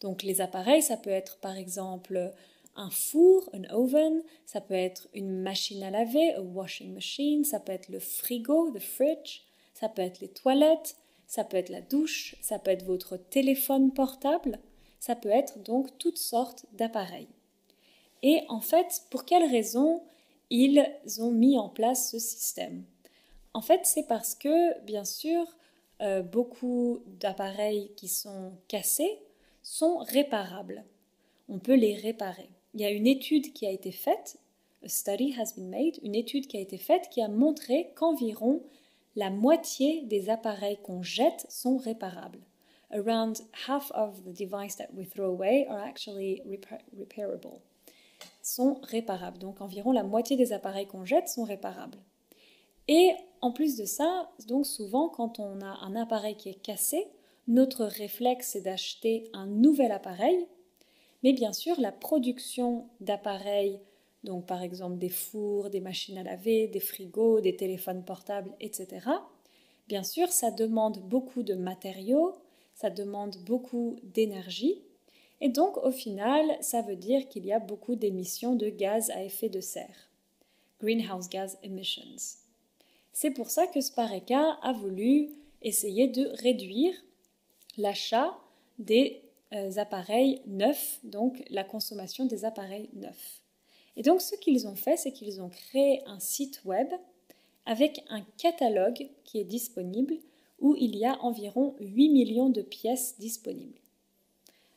Donc 0.00 0.22
les 0.22 0.40
appareils, 0.40 0.82
ça 0.82 0.96
peut 0.96 1.10
être 1.10 1.38
par 1.38 1.56
exemple 1.56 2.32
un 2.76 2.88
four, 2.88 3.50
un 3.54 3.64
oven, 3.74 4.22
ça 4.46 4.60
peut 4.60 4.74
être 4.74 5.08
une 5.14 5.42
machine 5.42 5.82
à 5.82 5.90
laver, 5.90 6.34
a 6.34 6.42
washing 6.42 6.94
machine, 6.94 7.44
ça 7.44 7.58
peut 7.58 7.72
être 7.72 7.88
le 7.88 7.98
frigo, 7.98 8.70
the 8.70 8.78
fridge, 8.78 9.42
ça 9.74 9.88
peut 9.88 10.02
être 10.02 10.20
les 10.20 10.28
toilettes, 10.28 10.94
ça 11.26 11.42
peut 11.42 11.56
être 11.56 11.70
la 11.70 11.82
douche, 11.82 12.36
ça 12.40 12.60
peut 12.60 12.70
être 12.70 12.84
votre 12.84 13.16
téléphone 13.16 13.92
portable, 13.92 14.60
ça 15.00 15.16
peut 15.16 15.28
être 15.28 15.60
donc 15.60 15.88
toutes 15.98 16.18
sortes 16.18 16.66
d'appareils. 16.74 17.26
Et 18.22 18.42
en 18.48 18.60
fait, 18.60 19.02
pour 19.10 19.24
quelles 19.24 19.50
raisons 19.50 20.04
ils 20.50 20.86
ont 21.18 21.32
mis 21.32 21.58
en 21.58 21.68
place 21.68 22.12
ce 22.12 22.20
système? 22.20 22.84
En 23.54 23.60
fait, 23.60 23.80
c'est 23.84 24.06
parce 24.06 24.34
que, 24.34 24.80
bien 24.82 25.04
sûr, 25.04 25.56
euh, 26.00 26.22
beaucoup 26.22 27.02
d'appareils 27.20 27.90
qui 27.96 28.08
sont 28.08 28.52
cassés 28.68 29.18
sont 29.62 29.98
réparables. 29.98 30.84
On 31.48 31.58
peut 31.58 31.74
les 31.74 31.96
réparer. 31.96 32.50
Il 32.74 32.80
y 32.80 32.84
a 32.84 32.90
une 32.90 33.06
étude 33.06 33.52
qui 33.52 33.66
a 33.66 33.70
été 33.70 33.90
faite, 33.90 34.38
a 34.84 34.88
study 34.88 35.34
has 35.38 35.54
been 35.56 35.68
made, 35.70 35.98
une 36.02 36.14
étude 36.14 36.46
qui 36.46 36.56
a 36.56 36.60
été 36.60 36.78
faite 36.78 37.08
qui 37.10 37.20
a 37.20 37.28
montré 37.28 37.92
qu'environ 37.96 38.62
la 39.16 39.30
moitié 39.30 40.02
des 40.02 40.30
appareils 40.30 40.78
qu'on 40.82 41.02
jette 41.02 41.46
sont 41.48 41.76
réparables. 41.76 42.40
Around 42.92 43.42
half 43.66 43.90
of 43.94 44.22
the 44.24 44.32
devices 44.32 44.76
that 44.76 44.88
we 44.94 45.08
throw 45.08 45.26
away 45.26 45.66
are 45.68 45.82
actually 45.82 46.42
repairable. 46.96 47.60
Sont 48.42 48.80
réparables. 48.82 49.38
Donc 49.38 49.60
environ 49.60 49.92
la 49.92 50.04
moitié 50.04 50.36
des 50.36 50.52
appareils 50.52 50.86
qu'on 50.86 51.04
jette 51.04 51.28
sont 51.28 51.44
réparables. 51.44 51.98
Et 52.86 53.12
en 53.40 53.52
plus 53.52 53.76
de 53.76 53.84
ça, 53.84 54.30
donc 54.46 54.66
souvent 54.66 55.08
quand 55.08 55.38
on 55.38 55.60
a 55.60 55.78
un 55.82 55.96
appareil 55.96 56.36
qui 56.36 56.48
est 56.48 56.62
cassé, 56.62 57.08
notre 57.46 57.84
réflexe 57.84 58.56
est 58.56 58.62
d'acheter 58.62 59.30
un 59.32 59.46
nouvel 59.46 59.92
appareil. 59.92 60.46
Mais 61.22 61.32
bien 61.32 61.52
sûr, 61.52 61.80
la 61.80 61.92
production 61.92 62.88
d'appareils 63.00 63.80
donc 64.24 64.46
par 64.46 64.62
exemple 64.62 64.98
des 64.98 65.08
fours, 65.08 65.70
des 65.70 65.80
machines 65.80 66.18
à 66.18 66.22
laver, 66.22 66.66
des 66.68 66.80
frigos, 66.80 67.40
des 67.40 67.56
téléphones 67.56 68.04
portables, 68.04 68.54
etc. 68.60 69.06
Bien 69.86 70.02
sûr, 70.02 70.28
ça 70.28 70.50
demande 70.50 70.98
beaucoup 70.98 71.42
de 71.42 71.54
matériaux, 71.54 72.34
ça 72.74 72.90
demande 72.90 73.36
beaucoup 73.44 73.96
d'énergie, 74.02 74.82
et 75.40 75.48
donc 75.48 75.76
au 75.78 75.92
final, 75.92 76.44
ça 76.60 76.82
veut 76.82 76.96
dire 76.96 77.28
qu'il 77.28 77.46
y 77.46 77.52
a 77.52 77.60
beaucoup 77.60 77.94
d'émissions 77.94 78.54
de 78.54 78.68
gaz 78.68 79.10
à 79.10 79.22
effet 79.22 79.48
de 79.48 79.60
serre, 79.60 80.10
greenhouse 80.80 81.28
gas 81.28 81.56
emissions. 81.62 82.47
C'est 83.20 83.32
pour 83.32 83.50
ça 83.50 83.66
que 83.66 83.80
Spareka 83.80 84.60
a 84.62 84.72
voulu 84.72 85.30
essayer 85.60 86.06
de 86.06 86.28
réduire 86.40 86.94
l'achat 87.76 88.38
des 88.78 89.22
euh, 89.52 89.72
appareils 89.76 90.40
neufs, 90.46 91.00
donc 91.02 91.42
la 91.50 91.64
consommation 91.64 92.26
des 92.26 92.44
appareils 92.44 92.88
neufs. 92.92 93.42
Et 93.96 94.02
donc 94.02 94.20
ce 94.20 94.36
qu'ils 94.36 94.68
ont 94.68 94.76
fait, 94.76 94.96
c'est 94.96 95.10
qu'ils 95.10 95.42
ont 95.42 95.48
créé 95.48 96.00
un 96.06 96.20
site 96.20 96.64
web 96.64 96.86
avec 97.66 98.04
un 98.08 98.22
catalogue 98.36 99.08
qui 99.24 99.40
est 99.40 99.44
disponible 99.44 100.14
où 100.60 100.76
il 100.76 100.94
y 100.94 101.04
a 101.04 101.20
environ 101.20 101.74
8 101.80 102.10
millions 102.10 102.50
de 102.50 102.62
pièces 102.62 103.18
disponibles. 103.18 103.80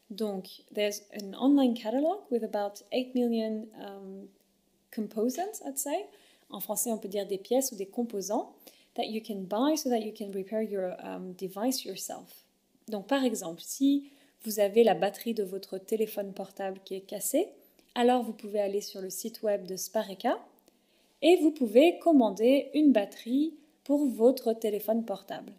Donc, 0.10 0.64
there's 0.74 1.04
an 1.14 1.36
online 1.36 1.76
catalog 1.76 2.22
with 2.32 2.44
about 2.44 2.82
8 2.92 3.14
million 3.14 3.68
um, 3.80 4.28
components, 4.90 5.62
I'd 5.64 5.78
say. 5.78 6.08
En 6.52 6.60
français, 6.60 6.92
on 6.92 6.98
peut 6.98 7.08
dire 7.08 7.28
des 7.28 7.38
pièces 7.38 7.72
ou 7.72 7.76
des 7.76 7.86
composants 7.86 8.54
that 8.96 9.06
you 9.06 9.22
can 9.26 9.42
buy 9.42 9.78
so 9.78 9.90
that 9.90 10.00
you 10.00 10.14
can 10.18 10.32
repair 10.34 10.62
your 10.62 10.94
um, 11.04 11.34
device 11.34 11.86
yourself. 11.86 12.46
Donc, 12.88 13.08
par 13.08 13.24
exemple, 13.24 13.62
si 13.64 14.10
vous 14.44 14.60
avez 14.60 14.84
la 14.84 14.96
batterie 14.96 15.34
de 15.34 15.44
votre 15.44 15.78
téléphone 15.78 16.34
portable 16.34 16.80
qui 16.84 16.96
est 16.96 17.02
cassée, 17.02 17.48
alors 17.96 18.24
vous 18.24 18.34
pouvez 18.34 18.60
aller 18.60 18.82
sur 18.82 19.02
le 19.02 19.10
site 19.10 19.44
web 19.44 19.66
de 19.66 19.76
Spareka 19.76 20.40
et 21.22 21.38
vous 21.38 21.52
pouvez 21.52 22.00
commander 22.00 22.70
une 22.74 22.92
batterie 22.92 23.54
pour 23.84 24.06
votre 24.06 24.54
téléphone 24.54 25.06
portable. 25.06 25.54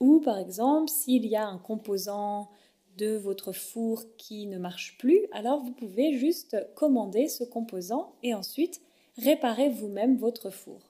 Ou 0.00 0.20
par 0.20 0.38
exemple, 0.38 0.88
s'il 0.88 1.26
y 1.26 1.36
a 1.36 1.46
un 1.46 1.58
composant 1.58 2.48
de 2.96 3.16
votre 3.16 3.52
four 3.52 4.04
qui 4.16 4.46
ne 4.46 4.58
marche 4.58 4.96
plus, 4.98 5.26
alors 5.32 5.62
vous 5.62 5.72
pouvez 5.72 6.16
juste 6.16 6.56
commander 6.74 7.28
ce 7.28 7.44
composant 7.44 8.12
et 8.22 8.34
ensuite 8.34 8.80
réparer 9.18 9.68
vous-même 9.68 10.16
votre 10.16 10.50
four. 10.50 10.80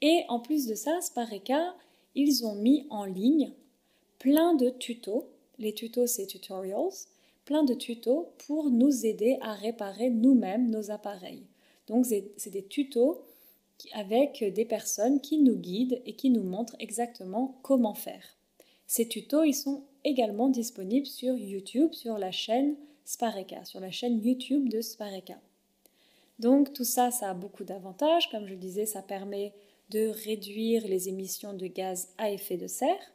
Et 0.00 0.24
en 0.28 0.40
plus 0.40 0.66
de 0.66 0.74
ça, 0.74 1.00
Spareka, 1.00 1.74
ils 2.14 2.46
ont 2.46 2.54
mis 2.54 2.86
en 2.90 3.04
ligne 3.04 3.52
plein 4.18 4.54
de 4.54 4.70
tutos. 4.70 5.28
Les 5.58 5.74
tutos, 5.74 6.06
c'est 6.06 6.26
tutorials 6.26 7.06
plein 7.44 7.64
de 7.64 7.74
tutos 7.74 8.28
pour 8.46 8.70
nous 8.70 9.04
aider 9.04 9.36
à 9.40 9.54
réparer 9.54 10.08
nous-mêmes 10.08 10.70
nos 10.70 10.92
appareils. 10.92 11.42
Donc 11.88 12.06
c'est 12.06 12.50
des 12.50 12.64
tutos 12.64 13.24
avec 13.92 14.44
des 14.54 14.64
personnes 14.64 15.20
qui 15.20 15.38
nous 15.38 15.56
guident 15.56 16.00
et 16.06 16.12
qui 16.14 16.30
nous 16.30 16.44
montrent 16.44 16.76
exactement 16.78 17.58
comment 17.62 17.94
faire. 17.94 18.36
Ces 18.86 19.08
tutos, 19.08 19.42
ils 19.42 19.54
sont 19.54 19.82
également 20.04 20.48
disponibles 20.48 21.06
sur 21.06 21.36
YouTube, 21.36 21.92
sur 21.92 22.18
la 22.18 22.30
chaîne 22.30 22.76
Spareka, 23.04 23.64
sur 23.64 23.80
la 23.80 23.90
chaîne 23.90 24.22
YouTube 24.22 24.68
de 24.68 24.80
Spareka. 24.80 25.40
Donc 26.40 26.72
tout 26.72 26.84
ça, 26.84 27.10
ça 27.10 27.30
a 27.30 27.34
beaucoup 27.34 27.64
d'avantages. 27.64 28.30
Comme 28.30 28.46
je 28.46 28.54
disais, 28.54 28.86
ça 28.86 29.02
permet 29.02 29.52
de 29.90 30.08
réduire 30.24 30.88
les 30.88 31.08
émissions 31.08 31.52
de 31.52 31.66
gaz 31.66 32.08
à 32.16 32.30
effet 32.30 32.56
de 32.56 32.66
serre. 32.66 33.12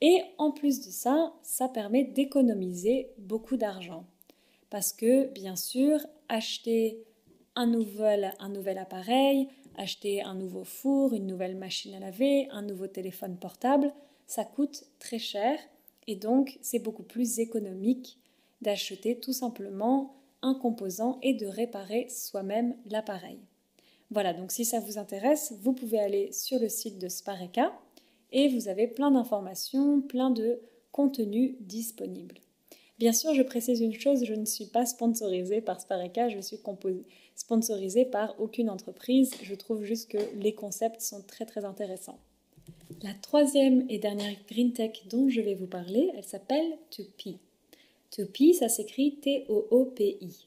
Et 0.00 0.22
en 0.38 0.50
plus 0.50 0.80
de 0.80 0.90
ça, 0.90 1.34
ça 1.42 1.68
permet 1.68 2.02
d'économiser 2.02 3.10
beaucoup 3.18 3.58
d'argent. 3.58 4.06
Parce 4.70 4.92
que, 4.92 5.26
bien 5.26 5.54
sûr, 5.54 6.00
acheter 6.30 7.04
un 7.56 7.66
nouvel, 7.66 8.32
un 8.38 8.48
nouvel 8.48 8.78
appareil, 8.78 9.48
acheter 9.76 10.22
un 10.22 10.34
nouveau 10.34 10.64
four, 10.64 11.12
une 11.12 11.26
nouvelle 11.26 11.56
machine 11.56 11.94
à 11.94 12.00
laver, 12.00 12.48
un 12.50 12.62
nouveau 12.62 12.86
téléphone 12.86 13.36
portable, 13.36 13.92
ça 14.26 14.44
coûte 14.44 14.84
très 14.98 15.18
cher 15.18 15.58
et 16.06 16.16
donc 16.16 16.58
c'est 16.62 16.78
beaucoup 16.78 17.02
plus 17.02 17.38
économique 17.38 18.18
d'acheter 18.62 19.18
tout 19.18 19.32
simplement 19.32 20.19
un 20.42 20.54
composant 20.54 21.18
et 21.22 21.34
de 21.34 21.46
réparer 21.46 22.08
soi-même 22.08 22.76
l'appareil. 22.90 23.38
Voilà, 24.10 24.32
donc 24.34 24.50
si 24.50 24.64
ça 24.64 24.80
vous 24.80 24.98
intéresse, 24.98 25.54
vous 25.60 25.72
pouvez 25.72 26.00
aller 26.00 26.32
sur 26.32 26.58
le 26.58 26.68
site 26.68 26.98
de 26.98 27.08
Spareka 27.08 27.72
et 28.32 28.48
vous 28.48 28.68
avez 28.68 28.88
plein 28.88 29.10
d'informations, 29.10 30.00
plein 30.00 30.30
de 30.30 30.60
contenus 30.90 31.54
disponibles. 31.60 32.38
Bien 32.98 33.12
sûr, 33.12 33.32
je 33.34 33.42
précise 33.42 33.80
une 33.80 33.94
chose, 33.94 34.24
je 34.24 34.34
ne 34.34 34.44
suis 34.44 34.66
pas 34.66 34.84
sponsorisée 34.84 35.60
par 35.60 35.80
Spareka, 35.80 36.28
je 36.28 36.40
suis 36.40 36.58
sponsorisée 37.34 38.04
par 38.04 38.38
aucune 38.38 38.68
entreprise. 38.68 39.32
Je 39.42 39.54
trouve 39.54 39.84
juste 39.84 40.10
que 40.10 40.18
les 40.36 40.54
concepts 40.54 41.00
sont 41.00 41.22
très 41.22 41.46
très 41.46 41.64
intéressants. 41.64 42.18
La 43.02 43.14
troisième 43.14 43.86
et 43.88 43.98
dernière 43.98 44.36
green 44.46 44.72
tech 44.74 45.06
dont 45.08 45.30
je 45.30 45.40
vais 45.40 45.54
vous 45.54 45.66
parler, 45.66 46.10
elle 46.14 46.24
s'appelle 46.24 46.76
2P. 46.92 47.38
2P, 48.16 48.54
ça 48.54 48.68
s'écrit 48.68 49.16
T-O-O-P-I. 49.16 50.46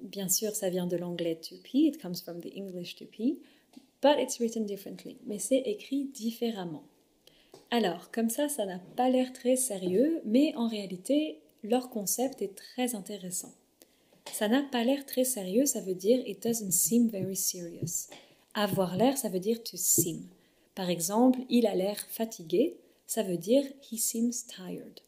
Bien 0.00 0.28
sûr, 0.28 0.54
ça 0.54 0.70
vient 0.70 0.86
de 0.86 0.96
l'anglais 0.96 1.38
2P, 1.40 1.88
it 1.88 2.00
comes 2.00 2.16
from 2.16 2.40
the 2.40 2.52
English 2.56 2.96
2P, 2.96 3.38
but 4.02 4.18
it's 4.18 4.38
written 4.38 4.66
differently. 4.66 5.16
Mais 5.26 5.38
c'est 5.38 5.60
écrit 5.60 6.04
différemment. 6.04 6.84
Alors, 7.70 8.10
comme 8.10 8.28
ça, 8.28 8.48
ça 8.48 8.66
n'a 8.66 8.80
pas 8.96 9.08
l'air 9.08 9.32
très 9.32 9.56
sérieux, 9.56 10.20
mais 10.24 10.54
en 10.56 10.68
réalité, 10.68 11.38
leur 11.62 11.88
concept 11.90 12.42
est 12.42 12.54
très 12.54 12.94
intéressant. 12.94 13.52
Ça 14.32 14.48
n'a 14.48 14.62
pas 14.62 14.84
l'air 14.84 15.06
très 15.06 15.24
sérieux, 15.24 15.66
ça 15.66 15.80
veut 15.80 15.94
dire 15.94 16.22
it 16.26 16.42
doesn't 16.42 16.70
seem 16.70 17.08
very 17.08 17.36
serious. 17.36 18.08
Avoir 18.54 18.96
l'air, 18.96 19.16
ça 19.16 19.28
veut 19.28 19.40
dire 19.40 19.62
to 19.62 19.76
seem. 19.76 20.22
Par 20.74 20.90
exemple, 20.90 21.40
il 21.48 21.66
a 21.66 21.74
l'air 21.74 21.98
fatigué, 22.08 22.76
ça 23.06 23.22
veut 23.22 23.36
dire 23.36 23.64
he 23.90 23.98
seems 23.98 24.46
tired. 24.46 25.00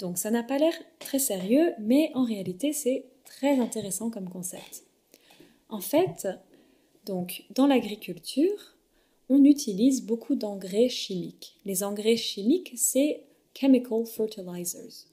Donc 0.00 0.16
ça 0.16 0.30
n'a 0.30 0.42
pas 0.42 0.58
l'air 0.58 0.72
très 0.98 1.18
sérieux, 1.18 1.74
mais 1.78 2.10
en 2.14 2.24
réalité 2.24 2.72
c'est 2.72 3.04
très 3.24 3.60
intéressant 3.60 4.10
comme 4.10 4.28
concept. 4.28 4.84
En 5.68 5.80
fait, 5.80 6.26
donc 7.04 7.44
dans 7.54 7.66
l'agriculture, 7.66 8.76
on 9.28 9.44
utilise 9.44 10.04
beaucoup 10.04 10.34
d'engrais 10.34 10.88
chimiques. 10.88 11.56
Les 11.64 11.84
engrais 11.84 12.16
chimiques, 12.16 12.72
c'est 12.76 13.22
chemical 13.54 14.06
fertilizers. 14.06 15.06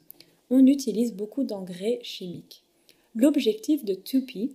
On 0.50 0.65
utilise 0.65 1.13
beaucoup 1.13 1.44
d'engrais 1.44 2.00
chimiques. 2.01 2.63
L'objectif 3.13 3.84
de 3.84 3.94
2P, 3.94 4.53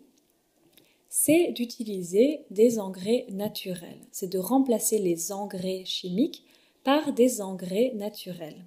c'est 1.10 1.52
d'utiliser 1.52 2.40
des 2.50 2.78
engrais 2.78 3.26
naturels. 3.28 4.00
C'est 4.12 4.32
de 4.32 4.38
remplacer 4.38 4.98
les 4.98 5.30
engrais 5.30 5.84
chimiques 5.84 6.42
par 6.84 7.12
des 7.12 7.42
engrais 7.42 7.92
naturels. 7.94 8.64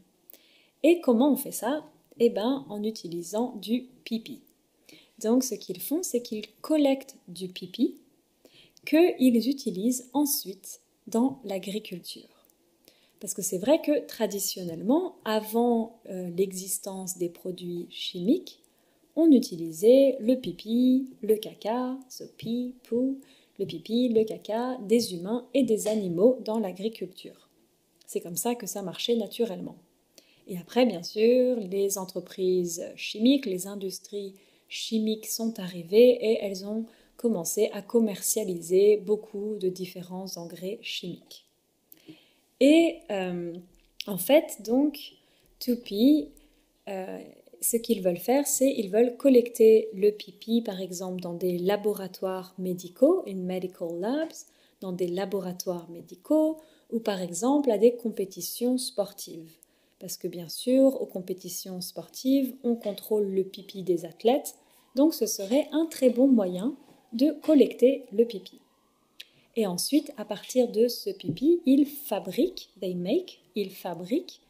Et 0.87 1.01
comment 1.01 1.31
on 1.31 1.35
fait 1.35 1.51
ça? 1.51 1.83
Eh 2.19 2.29
bien, 2.29 2.63
en 2.69 2.83
utilisant 2.83 3.55
du 3.55 3.87
pipi. 4.03 4.41
Donc, 5.17 5.43
ce 5.43 5.55
qu'ils 5.55 5.81
font, 5.81 6.03
c'est 6.03 6.21
qu'ils 6.21 6.45
collectent 6.61 7.17
du 7.27 7.47
pipi 7.47 7.95
qu'ils 8.85 9.49
utilisent 9.49 10.11
ensuite 10.13 10.81
dans 11.07 11.39
l'agriculture. 11.43 12.29
Parce 13.19 13.33
que 13.33 13.41
c'est 13.41 13.57
vrai 13.57 13.81
que 13.81 14.05
traditionnellement, 14.05 15.15
avant 15.25 16.01
euh, 16.11 16.29
l'existence 16.37 17.17
des 17.17 17.29
produits 17.29 17.87
chimiques, 17.89 18.61
on 19.15 19.31
utilisait 19.31 20.17
le 20.19 20.35
pipi, 20.35 21.09
le 21.23 21.37
caca, 21.37 21.97
ce 22.09 22.25
pou, 22.83 23.19
le 23.57 23.65
pipi, 23.65 24.09
le 24.09 24.23
caca 24.23 24.77
des 24.83 25.15
humains 25.15 25.47
et 25.55 25.63
des 25.63 25.87
animaux 25.87 26.37
dans 26.45 26.59
l'agriculture. 26.59 27.49
C'est 28.05 28.21
comme 28.21 28.37
ça 28.37 28.53
que 28.53 28.67
ça 28.67 28.83
marchait 28.83 29.15
naturellement. 29.15 29.77
Et 30.47 30.57
après, 30.57 30.85
bien 30.85 31.03
sûr, 31.03 31.57
les 31.57 31.97
entreprises 31.97 32.85
chimiques, 32.95 33.45
les 33.45 33.67
industries 33.67 34.35
chimiques 34.67 35.25
sont 35.25 35.59
arrivées 35.59 36.17
et 36.21 36.39
elles 36.41 36.65
ont 36.65 36.85
commencé 37.17 37.69
à 37.73 37.81
commercialiser 37.81 38.97
beaucoup 38.97 39.55
de 39.55 39.69
différents 39.69 40.37
engrais 40.37 40.79
chimiques. 40.81 41.45
Et 42.59 42.99
euh, 43.11 43.53
en 44.07 44.17
fait, 44.17 44.61
donc, 44.63 45.13
Tupi, 45.59 46.29
euh, 46.87 47.19
ce 47.61 47.77
qu'ils 47.77 48.01
veulent 48.01 48.17
faire, 48.17 48.45
c'est 48.45 48.71
ils 48.71 48.89
veulent 48.89 49.17
collecter 49.17 49.89
le 49.93 50.11
pipi, 50.11 50.61
par 50.61 50.79
exemple, 50.79 51.21
dans 51.21 51.33
des 51.33 51.57
laboratoires 51.57 52.53
médicaux, 52.57 53.23
in 53.27 53.35
medical 53.35 53.99
labs, 53.99 54.29
dans 54.81 54.91
des 54.91 55.07
laboratoires 55.07 55.89
médicaux, 55.89 56.57
ou 56.91 56.99
par 56.99 57.21
exemple 57.21 57.71
à 57.71 57.77
des 57.77 57.95
compétitions 57.95 58.77
sportives. 58.77 59.51
Parce 59.99 60.17
que 60.17 60.27
bien 60.27 60.49
sûr, 60.49 61.01
aux 61.01 61.05
compétitions 61.05 61.81
sportives, 61.81 62.55
on 62.63 62.75
contrôle 62.75 63.27
le 63.27 63.43
pipi 63.43 63.83
des 63.83 64.05
athlètes, 64.05 64.55
donc 64.95 65.13
ce 65.13 65.25
serait 65.25 65.67
un 65.71 65.85
très 65.85 66.09
bon 66.09 66.27
moyen 66.27 66.75
de 67.13 67.31
collecter 67.31 68.05
le 68.11 68.25
pipi. 68.25 68.59
Et 69.55 69.67
ensuite, 69.67 70.11
à 70.17 70.25
partir 70.25 70.69
de 70.69 70.87
ce 70.87 71.09
pipi, 71.09 71.61
ils 71.65 71.85
fabriquent, 71.85 72.69
they 72.81 72.93
make, 72.93 73.39
ils 73.55 73.71
fabriquent 73.71 74.41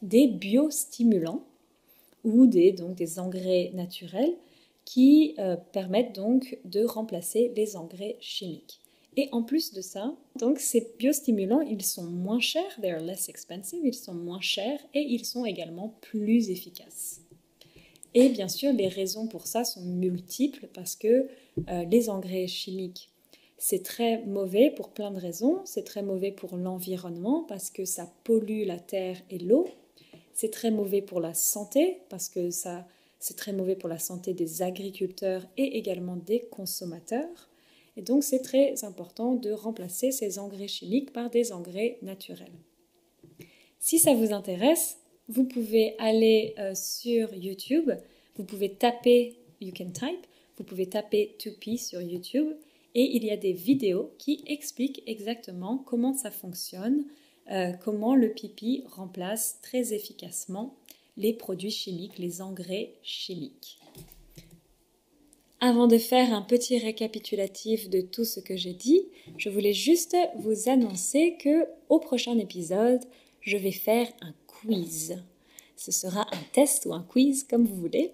des 0.00 0.26
biostimulants 0.26 1.44
ou 2.24 2.46
des, 2.46 2.72
donc, 2.72 2.94
des 2.94 3.18
engrais 3.18 3.70
naturels 3.74 4.34
qui 4.84 5.34
euh, 5.38 5.56
permettent 5.72 6.14
donc 6.14 6.58
de 6.64 6.84
remplacer 6.84 7.52
les 7.56 7.76
engrais 7.76 8.16
chimiques. 8.20 8.80
Et 9.16 9.28
en 9.32 9.42
plus 9.42 9.72
de 9.72 9.80
ça, 9.80 10.14
donc 10.38 10.58
ces 10.58 10.92
biostimulants, 10.98 11.60
ils 11.60 11.84
sont 11.84 12.04
moins 12.04 12.40
chers, 12.40 12.80
less 12.80 13.28
expensive, 13.28 13.80
ils 13.84 13.94
sont 13.94 14.14
moins 14.14 14.40
chers 14.40 14.80
et 14.92 15.02
ils 15.02 15.24
sont 15.24 15.44
également 15.44 15.96
plus 16.00 16.50
efficaces. 16.50 17.20
Et 18.14 18.28
bien 18.28 18.48
sûr, 18.48 18.72
les 18.72 18.88
raisons 18.88 19.26
pour 19.26 19.46
ça 19.46 19.64
sont 19.64 19.82
multiples 19.82 20.68
parce 20.72 20.96
que 20.96 21.28
euh, 21.68 21.84
les 21.84 22.10
engrais 22.10 22.46
chimiques, 22.46 23.10
c'est 23.58 23.82
très 23.82 24.22
mauvais 24.24 24.70
pour 24.70 24.90
plein 24.90 25.10
de 25.10 25.18
raisons. 25.18 25.60
C'est 25.64 25.84
très 25.84 26.02
mauvais 26.02 26.32
pour 26.32 26.56
l'environnement 26.56 27.44
parce 27.48 27.70
que 27.70 27.84
ça 27.84 28.12
pollue 28.24 28.66
la 28.66 28.78
terre 28.78 29.16
et 29.30 29.38
l'eau. 29.38 29.66
C'est 30.32 30.50
très 30.50 30.70
mauvais 30.70 31.02
pour 31.02 31.20
la 31.20 31.34
santé 31.34 32.00
parce 32.08 32.28
que 32.28 32.50
ça, 32.50 32.86
c'est 33.18 33.36
très 33.36 33.52
mauvais 33.52 33.76
pour 33.76 33.88
la 33.88 33.98
santé 33.98 34.34
des 34.34 34.62
agriculteurs 34.62 35.46
et 35.56 35.78
également 35.78 36.16
des 36.16 36.40
consommateurs. 36.40 37.48
Et 37.96 38.02
donc 38.02 38.24
c'est 38.24 38.40
très 38.40 38.84
important 38.84 39.34
de 39.34 39.52
remplacer 39.52 40.10
ces 40.10 40.38
engrais 40.38 40.68
chimiques 40.68 41.12
par 41.12 41.30
des 41.30 41.52
engrais 41.52 41.98
naturels. 42.02 42.52
Si 43.78 43.98
ça 43.98 44.14
vous 44.14 44.32
intéresse, 44.32 44.98
vous 45.28 45.44
pouvez 45.44 45.94
aller 45.98 46.54
euh, 46.58 46.74
sur 46.74 47.34
YouTube, 47.34 47.90
vous 48.36 48.44
pouvez 48.44 48.74
taper, 48.74 49.36
you 49.60 49.72
can 49.76 49.90
type, 49.90 50.26
vous 50.56 50.64
pouvez 50.64 50.86
taper 50.86 51.36
2P 51.38 51.78
sur 51.78 52.00
YouTube 52.00 52.48
et 52.94 53.16
il 53.16 53.24
y 53.24 53.30
a 53.30 53.36
des 53.36 53.52
vidéos 53.52 54.12
qui 54.18 54.44
expliquent 54.46 55.02
exactement 55.06 55.78
comment 55.78 56.14
ça 56.14 56.30
fonctionne, 56.30 57.04
euh, 57.50 57.72
comment 57.84 58.14
le 58.14 58.30
pipi 58.30 58.84
remplace 58.86 59.58
très 59.62 59.92
efficacement 59.92 60.76
les 61.16 61.32
produits 61.32 61.70
chimiques, 61.70 62.18
les 62.18 62.42
engrais 62.42 62.94
chimiques. 63.02 63.78
Avant 65.66 65.86
de 65.86 65.96
faire 65.96 66.34
un 66.34 66.42
petit 66.42 66.76
récapitulatif 66.76 67.88
de 67.88 68.02
tout 68.02 68.26
ce 68.26 68.38
que 68.38 68.54
j'ai 68.54 68.74
dit, 68.74 69.00
je 69.38 69.48
voulais 69.48 69.72
juste 69.72 70.14
vous 70.36 70.68
annoncer 70.68 71.38
que 71.40 71.66
au 71.88 71.98
prochain 71.98 72.36
épisode, 72.36 73.00
je 73.40 73.56
vais 73.56 73.72
faire 73.72 74.06
un 74.20 74.34
quiz. 74.46 75.22
Ce 75.74 75.90
sera 75.90 76.26
un 76.32 76.42
test 76.52 76.84
ou 76.84 76.92
un 76.92 77.02
quiz 77.02 77.44
comme 77.44 77.64
vous 77.64 77.76
voulez 77.76 78.12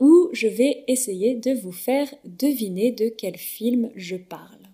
où 0.00 0.28
je 0.34 0.48
vais 0.48 0.84
essayer 0.86 1.34
de 1.34 1.52
vous 1.52 1.72
faire 1.72 2.12
deviner 2.26 2.92
de 2.92 3.08
quel 3.08 3.38
film 3.38 3.90
je 3.96 4.16
parle. 4.16 4.68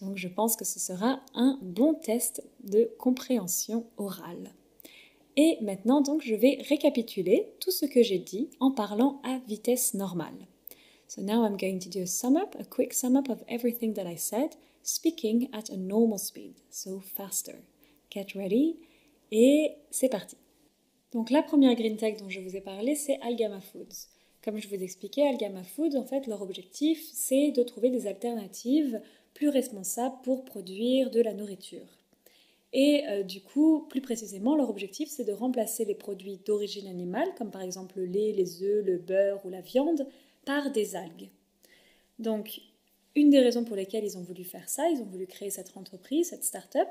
Donc 0.00 0.16
je 0.16 0.26
pense 0.26 0.56
que 0.56 0.64
ce 0.64 0.80
sera 0.80 1.20
un 1.34 1.60
bon 1.62 1.94
test 1.94 2.42
de 2.64 2.90
compréhension 2.98 3.86
orale. 3.98 4.50
Et 5.36 5.58
maintenant 5.62 6.00
donc 6.00 6.22
je 6.22 6.34
vais 6.34 6.58
récapituler 6.68 7.52
tout 7.60 7.70
ce 7.70 7.86
que 7.86 8.02
j'ai 8.02 8.18
dit 8.18 8.50
en 8.60 8.70
parlant 8.70 9.20
à 9.24 9.38
vitesse 9.46 9.94
normale. 9.94 10.46
So 11.08 11.20
now 11.20 11.44
I'm 11.44 11.56
going 11.56 11.78
to 11.80 11.90
do 11.90 12.02
a 12.02 12.06
sum 12.06 12.36
up, 12.36 12.56
a 12.58 12.64
quick 12.64 12.92
sum 12.92 13.16
up 13.16 13.28
of 13.28 13.42
everything 13.48 13.94
that 13.94 14.06
I 14.06 14.16
said, 14.16 14.56
speaking 14.82 15.48
at 15.52 15.70
a 15.70 15.76
normal 15.76 16.18
speed, 16.18 16.54
so 16.70 17.00
faster. 17.00 17.56
Get 18.10 18.34
ready 18.34 18.76
et 19.30 19.72
c'est 19.90 20.08
parti. 20.08 20.36
Donc 21.12 21.30
la 21.30 21.42
première 21.42 21.74
green 21.74 21.96
tech 21.96 22.16
dont 22.18 22.30
je 22.30 22.40
vous 22.40 22.56
ai 22.56 22.60
parlé, 22.60 22.94
c'est 22.94 23.20
Algama 23.20 23.60
Foods. 23.60 24.08
Comme 24.42 24.58
je 24.58 24.68
vous 24.68 24.82
expliquais, 24.82 25.26
Algama 25.28 25.62
Foods, 25.62 25.96
en 25.96 26.04
fait, 26.04 26.26
leur 26.26 26.42
objectif, 26.42 27.00
c'est 27.12 27.52
de 27.52 27.62
trouver 27.62 27.90
des 27.90 28.06
alternatives 28.06 29.00
plus 29.34 29.48
responsables 29.48 30.16
pour 30.24 30.44
produire 30.44 31.10
de 31.10 31.20
la 31.20 31.32
nourriture. 31.32 32.01
Et 32.72 33.06
euh, 33.08 33.22
du 33.22 33.42
coup, 33.42 33.86
plus 33.88 34.00
précisément, 34.00 34.56
leur 34.56 34.70
objectif, 34.70 35.10
c'est 35.10 35.24
de 35.24 35.32
remplacer 35.32 35.84
les 35.84 35.94
produits 35.94 36.38
d'origine 36.44 36.86
animale, 36.86 37.28
comme 37.36 37.50
par 37.50 37.62
exemple 37.62 37.98
le 37.98 38.06
lait, 38.06 38.32
les 38.32 38.62
œufs, 38.62 38.84
le 38.84 38.98
beurre 38.98 39.44
ou 39.44 39.50
la 39.50 39.60
viande, 39.60 40.06
par 40.44 40.70
des 40.70 40.96
algues. 40.96 41.28
Donc, 42.18 42.60
une 43.14 43.30
des 43.30 43.40
raisons 43.40 43.64
pour 43.64 43.76
lesquelles 43.76 44.04
ils 44.04 44.16
ont 44.16 44.22
voulu 44.22 44.44
faire 44.44 44.68
ça, 44.68 44.88
ils 44.88 45.02
ont 45.02 45.06
voulu 45.06 45.26
créer 45.26 45.50
cette 45.50 45.76
entreprise, 45.76 46.30
cette 46.30 46.44
start-up, 46.44 46.88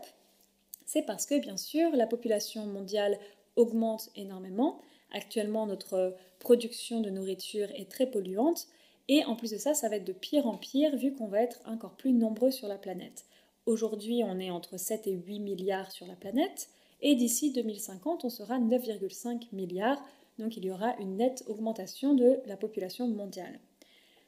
c'est 0.85 1.03
parce 1.03 1.25
que 1.25 1.39
bien 1.39 1.57
sûr 1.57 1.95
la 1.95 2.05
population 2.05 2.65
mondiale 2.65 3.17
augmente 3.55 4.09
énormément. 4.15 4.81
Actuellement, 5.13 5.65
notre 5.65 6.15
production 6.39 6.99
de 7.01 7.09
nourriture 7.09 7.69
est 7.75 7.89
très 7.89 8.07
polluante 8.07 8.67
et 9.07 9.23
en 9.25 9.35
plus 9.35 9.51
de 9.51 9.57
ça, 9.57 9.73
ça 9.73 9.89
va 9.89 9.97
être 9.97 10.05
de 10.05 10.13
pire 10.13 10.45
en 10.47 10.57
pire 10.57 10.95
vu 10.95 11.13
qu'on 11.13 11.27
va 11.27 11.41
être 11.41 11.61
encore 11.65 11.95
plus 11.95 12.13
nombreux 12.13 12.51
sur 12.51 12.67
la 12.67 12.77
planète. 12.77 13.25
Aujourd'hui, 13.65 14.23
on 14.23 14.39
est 14.39 14.49
entre 14.49 14.77
7 14.77 15.07
et 15.07 15.13
8 15.13 15.39
milliards 15.39 15.91
sur 15.91 16.07
la 16.07 16.15
planète 16.15 16.69
et 17.01 17.15
d'ici 17.15 17.51
2050, 17.51 18.25
on 18.25 18.29
sera 18.29 18.59
9,5 18.59 19.47
milliards. 19.53 20.01
Donc 20.39 20.57
il 20.57 20.65
y 20.65 20.71
aura 20.71 20.95
une 20.99 21.17
nette 21.17 21.43
augmentation 21.47 22.13
de 22.13 22.39
la 22.45 22.57
population 22.57 23.07
mondiale. 23.07 23.59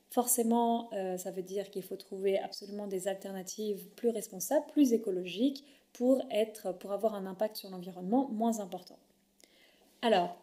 Forcément, 0.10 0.94
euh, 0.94 1.18
ça 1.18 1.32
veut 1.32 1.42
dire 1.42 1.72
qu'il 1.72 1.82
faut 1.82 1.96
trouver 1.96 2.38
absolument 2.38 2.86
des 2.86 3.08
alternatives 3.08 3.88
plus 3.96 4.10
responsables, 4.10 4.66
plus 4.72 4.94
écologiques, 4.94 5.64
pour, 5.94 6.22
être, 6.32 6.74
pour 6.74 6.92
avoir 6.92 7.14
un 7.16 7.26
impact 7.26 7.56
sur 7.56 7.70
l'environnement 7.70 8.28
moins 8.30 8.60
important. 8.60 8.98
Alors, 10.02 10.36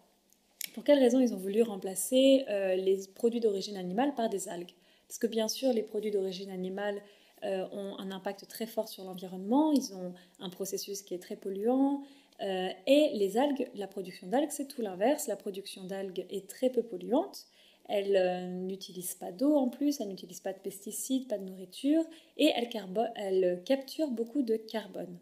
pour 0.74 0.84
quelles 0.84 1.00
raisons 1.00 1.20
ils 1.20 1.34
ont 1.34 1.38
voulu 1.38 1.62
remplacer 1.62 2.44
euh, 2.48 2.76
les 2.76 3.00
produits 3.14 3.40
d'origine 3.40 3.76
animale 3.76 4.14
par 4.14 4.28
des 4.28 4.48
algues? 4.48 4.74
Parce 5.08 5.18
que 5.18 5.26
bien 5.26 5.48
sûr, 5.48 5.72
les 5.72 5.82
produits 5.82 6.12
d'origine 6.12 6.50
animale 6.50 7.02
euh, 7.44 7.66
ont 7.72 7.98
un 7.98 8.10
impact 8.10 8.46
très 8.48 8.66
fort 8.66 8.88
sur 8.88 9.04
l'environnement, 9.04 9.72
ils 9.72 9.94
ont 9.94 10.14
un 10.38 10.50
processus 10.50 11.02
qui 11.02 11.14
est 11.14 11.18
très 11.18 11.36
polluant, 11.36 12.02
euh, 12.42 12.68
et 12.86 13.10
les 13.14 13.36
algues, 13.36 13.68
la 13.74 13.86
production 13.86 14.26
d'algues, 14.26 14.50
c'est 14.50 14.68
tout 14.68 14.80
l'inverse. 14.80 15.26
La 15.26 15.36
production 15.36 15.84
d'algues 15.84 16.26
est 16.30 16.48
très 16.48 16.70
peu 16.70 16.82
polluante. 16.82 17.46
Elle 17.88 18.66
n'utilise 18.66 19.14
pas 19.14 19.32
d'eau 19.32 19.56
en 19.56 19.68
plus, 19.68 20.00
elle 20.00 20.08
n'utilise 20.08 20.40
pas 20.40 20.52
de 20.52 20.58
pesticides, 20.58 21.26
pas 21.28 21.38
de 21.38 21.44
nourriture, 21.44 22.04
et 22.36 22.52
elle, 22.54 23.62
capture 23.64 24.08
beaucoup 24.08 24.42
de 24.42 24.56
carbone 24.56 25.18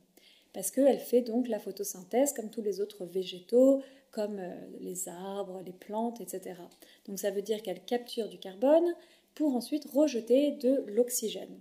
parce 0.52 0.70
qu'elle 0.70 0.98
fait 0.98 1.20
donc 1.20 1.48
la 1.48 1.58
photosynthèse 1.60 2.32
comme 2.32 2.50
tous 2.50 2.62
les 2.62 2.80
autres 2.80 3.04
végétaux, 3.04 3.80
comme 4.10 4.38
euh, 4.38 4.54
les 4.80 5.08
arbres, 5.08 5.62
les 5.64 5.72
plantes, 5.72 6.20
etc. 6.20 6.60
Donc 7.06 7.18
ça 7.18 7.30
veut 7.30 7.42
dire 7.42 7.62
qu'elle 7.62 7.84
capture 7.84 8.28
du 8.28 8.38
carbone 8.38 8.94
pour 9.34 9.54
ensuite 9.54 9.84
rejeter 9.92 10.52
de 10.52 10.84
l'oxygène. 10.88 11.60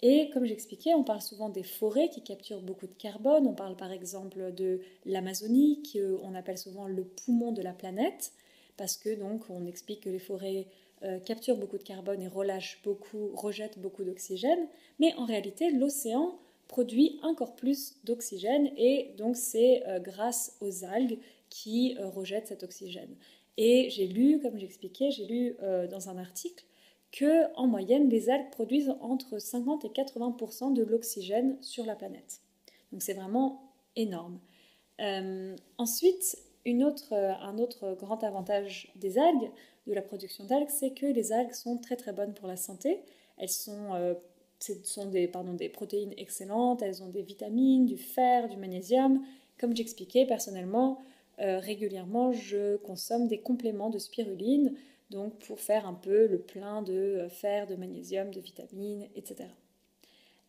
Et 0.00 0.30
comme 0.30 0.44
j'expliquais, 0.44 0.94
on 0.94 1.02
parle 1.02 1.20
souvent 1.20 1.48
des 1.48 1.64
forêts 1.64 2.08
qui 2.08 2.22
capturent 2.22 2.62
beaucoup 2.62 2.86
de 2.86 2.94
carbone. 2.94 3.46
On 3.46 3.54
parle 3.54 3.76
par 3.76 3.90
exemple 3.90 4.52
de 4.52 4.80
l'Amazonie, 5.04 5.82
qu'on 5.92 6.34
appelle 6.34 6.58
souvent 6.58 6.86
le 6.86 7.04
poumon 7.04 7.50
de 7.52 7.62
la 7.62 7.72
planète, 7.72 8.32
parce 8.76 8.96
que 8.96 9.14
donc 9.14 9.42
on 9.50 9.66
explique 9.66 10.02
que 10.02 10.10
les 10.10 10.20
forêts 10.20 10.66
capture 11.26 11.56
beaucoup 11.56 11.78
de 11.78 11.82
carbone 11.82 12.22
et 12.22 12.28
relâche 12.28 12.80
beaucoup, 12.84 13.30
rejette 13.34 13.78
beaucoup 13.78 14.04
d'oxygène, 14.04 14.66
mais 14.98 15.14
en 15.14 15.26
réalité 15.26 15.70
l'océan 15.70 16.38
produit 16.66 17.18
encore 17.22 17.54
plus 17.56 17.94
d'oxygène 18.04 18.70
et 18.76 19.14
donc 19.16 19.36
c'est 19.36 19.82
grâce 20.02 20.56
aux 20.60 20.84
algues 20.84 21.18
qui 21.50 21.96
rejettent 21.98 22.48
cet 22.48 22.62
oxygène. 22.62 23.14
Et 23.56 23.90
j'ai 23.90 24.06
lu, 24.06 24.40
comme 24.40 24.58
j'expliquais, 24.58 25.10
j'ai 25.10 25.26
lu 25.26 25.56
dans 25.90 26.08
un 26.08 26.18
article 26.18 26.64
que 27.12 27.52
en 27.56 27.66
moyenne 27.66 28.08
les 28.08 28.30
algues 28.30 28.50
produisent 28.50 28.94
entre 29.00 29.38
50 29.38 29.84
et 29.84 29.90
80 29.90 30.70
de 30.72 30.82
l'oxygène 30.82 31.56
sur 31.62 31.84
la 31.84 31.96
planète. 31.96 32.40
Donc 32.92 33.02
c'est 33.02 33.14
vraiment 33.14 33.72
énorme. 33.96 34.40
Euh, 35.00 35.56
ensuite, 35.78 36.38
une 36.64 36.84
autre, 36.84 37.14
un 37.14 37.58
autre 37.58 37.96
grand 37.98 38.22
avantage 38.24 38.92
des 38.96 39.18
algues, 39.18 39.50
de 39.88 39.94
la 39.94 40.02
production 40.02 40.44
d'algues, 40.44 40.68
c'est 40.68 40.90
que 40.90 41.06
les 41.06 41.32
algues 41.32 41.54
sont 41.54 41.78
très 41.78 41.96
très 41.96 42.12
bonnes 42.12 42.34
pour 42.34 42.46
la 42.46 42.56
santé. 42.56 43.00
Elles 43.38 43.48
sont, 43.48 43.94
euh, 43.94 44.14
sont 44.84 45.06
des, 45.06 45.26
pardon, 45.26 45.54
des 45.54 45.68
protéines 45.68 46.12
excellentes, 46.16 46.82
elles 46.82 47.02
ont 47.02 47.08
des 47.08 47.22
vitamines, 47.22 47.86
du 47.86 47.96
fer, 47.96 48.48
du 48.48 48.56
magnésium. 48.56 49.24
Comme 49.58 49.74
j'expliquais, 49.74 50.26
personnellement, 50.26 50.98
euh, 51.40 51.58
régulièrement, 51.58 52.32
je 52.32 52.76
consomme 52.76 53.28
des 53.28 53.38
compléments 53.38 53.90
de 53.90 53.98
spiruline 53.98 54.74
donc 55.10 55.38
pour 55.38 55.60
faire 55.60 55.86
un 55.86 55.94
peu 55.94 56.26
le 56.26 56.38
plein 56.38 56.82
de 56.82 56.92
euh, 56.92 57.28
fer, 57.28 57.66
de 57.66 57.76
magnésium, 57.76 58.30
de 58.30 58.40
vitamines, 58.40 59.08
etc. 59.16 59.48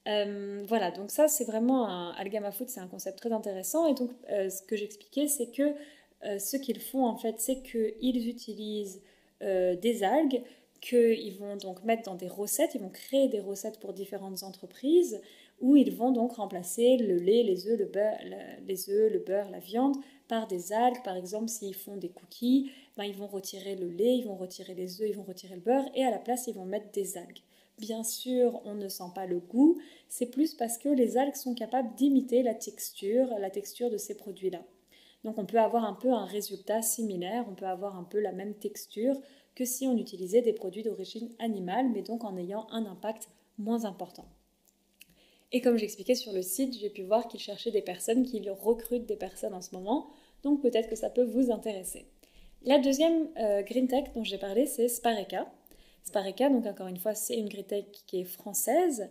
Euh, 0.08 0.64
voilà, 0.68 0.92
donc 0.92 1.12
ça 1.12 1.28
c'est 1.28 1.46
vraiment 1.46 1.88
un 1.88 2.12
Algama 2.12 2.52
Food, 2.52 2.70
c'est 2.70 2.80
un 2.80 2.88
concept 2.88 3.20
très 3.20 3.32
intéressant. 3.32 3.88
Et 3.88 3.94
donc 3.94 4.12
euh, 4.32 4.50
ce 4.50 4.62
que 4.64 4.76
j'expliquais, 4.76 5.28
c'est 5.28 5.52
que 5.52 5.74
ce 6.22 6.58
qu'ils 6.58 6.82
font 6.82 7.06
en 7.06 7.16
fait, 7.16 7.40
c'est 7.40 7.62
qu'ils 7.62 8.28
utilisent 8.28 9.02
des 9.40 10.04
algues 10.04 10.44
qu'ils 10.82 11.34
vont 11.38 11.56
donc 11.56 11.82
mettre 11.86 12.04
dans 12.04 12.16
des 12.16 12.28
recettes, 12.28 12.76
ils 12.76 12.82
vont 12.82 12.90
créer 12.90 13.30
des 13.30 13.40
recettes 13.40 13.80
pour 13.80 13.94
différentes 13.94 14.44
entreprises 14.44 15.22
où 15.62 15.76
ils 15.76 15.94
vont 15.94 16.12
donc 16.12 16.34
remplacer 16.34 16.98
le 16.98 17.18
lait, 17.18 17.44
les 17.44 17.68
œufs, 17.68 17.78
le 17.78 17.86
beurre, 17.86 18.18
les 18.66 18.90
œufs, 18.90 19.12
le 19.12 19.20
beurre, 19.20 19.50
la 19.50 19.60
viande 19.60 19.96
par 20.28 20.48
des 20.48 20.72
algues. 20.72 21.04
Par 21.04 21.18
exemple, 21.18 21.50
s'ils 21.50 21.76
font 21.76 21.98
des 21.98 22.10
cookies, 22.10 22.72
ben, 23.00 23.06
ils 23.06 23.16
vont 23.16 23.28
retirer 23.28 23.78
le 23.78 23.88
lait, 23.88 24.18
ils 24.18 24.26
vont 24.26 24.36
retirer 24.36 24.76
les 24.76 25.02
œufs, 25.02 25.08
ils 25.10 25.16
vont 25.16 25.24
retirer 25.24 25.56
le 25.56 25.62
beurre 25.62 25.90
et 25.96 26.04
à 26.04 26.12
la 26.12 26.20
place, 26.20 26.48
ils 26.48 26.54
vont 26.54 26.66
mettre 26.66 26.92
des 26.92 27.18
algues. 27.18 27.40
Bien 27.78 28.04
sûr, 28.04 28.62
on 28.66 28.74
ne 28.74 28.90
sent 28.90 29.12
pas 29.16 29.26
le 29.26 29.40
goût, 29.40 29.80
c'est 30.10 30.26
plus 30.26 30.54
parce 30.54 30.78
que 30.78 30.90
les 30.90 31.16
algues 31.16 31.36
sont 31.36 31.56
capables 31.56 31.96
d'imiter 31.96 32.44
la 32.44 32.54
texture, 32.54 33.30
la 33.40 33.50
texture 33.50 33.90
de 33.90 33.96
ces 33.96 34.18
produits-là. 34.18 34.66
Donc 35.24 35.38
on 35.38 35.46
peut 35.46 35.62
avoir 35.62 35.86
un 35.86 35.94
peu 35.94 36.12
un 36.12 36.26
résultat 36.26 36.82
similaire, 36.82 37.46
on 37.50 37.56
peut 37.56 37.68
avoir 37.68 37.98
un 37.98 38.04
peu 38.04 38.20
la 38.20 38.34
même 38.34 38.54
texture 38.56 39.16
que 39.56 39.64
si 39.64 39.88
on 39.88 39.96
utilisait 39.96 40.42
des 40.42 40.52
produits 40.52 40.84
d'origine 40.84 41.30
animale, 41.40 41.88
mais 41.94 42.02
donc 42.02 42.26
en 42.26 42.36
ayant 42.36 42.68
un 42.70 42.86
impact 42.86 43.30
moins 43.58 43.86
important. 43.86 44.26
Et 45.54 45.62
comme 45.62 45.78
j'expliquais 45.78 46.16
sur 46.16 46.34
le 46.34 46.42
site, 46.42 46.78
j'ai 46.78 46.90
pu 46.90 47.04
voir 47.04 47.30
qu'ils 47.30 47.40
cherchaient 47.40 47.72
des 47.72 47.82
personnes, 47.82 48.24
qu'ils 48.24 48.52
recrutent 48.52 49.06
des 49.06 49.16
personnes 49.16 49.54
en 49.54 49.62
ce 49.62 49.74
moment. 49.74 50.10
Donc 50.44 50.62
peut-être 50.62 50.90
que 50.90 50.98
ça 50.98 51.10
peut 51.10 51.24
vous 51.24 51.50
intéresser. 51.50 52.06
La 52.66 52.78
deuxième 52.78 53.30
euh, 53.38 53.62
green 53.62 53.88
tech 53.88 54.06
dont 54.14 54.24
j'ai 54.24 54.38
parlé, 54.38 54.66
c'est 54.66 54.90
Spareka. 54.90 55.50
Spareka, 56.04 56.50
donc 56.50 56.66
encore 56.66 56.88
une 56.88 56.98
fois, 56.98 57.16
c'est 57.16 57.38
une 57.38 57.48
green 57.48 57.64
tech 57.64 57.86
qui 58.06 58.22
est 58.22 58.26
française. 58.26 59.10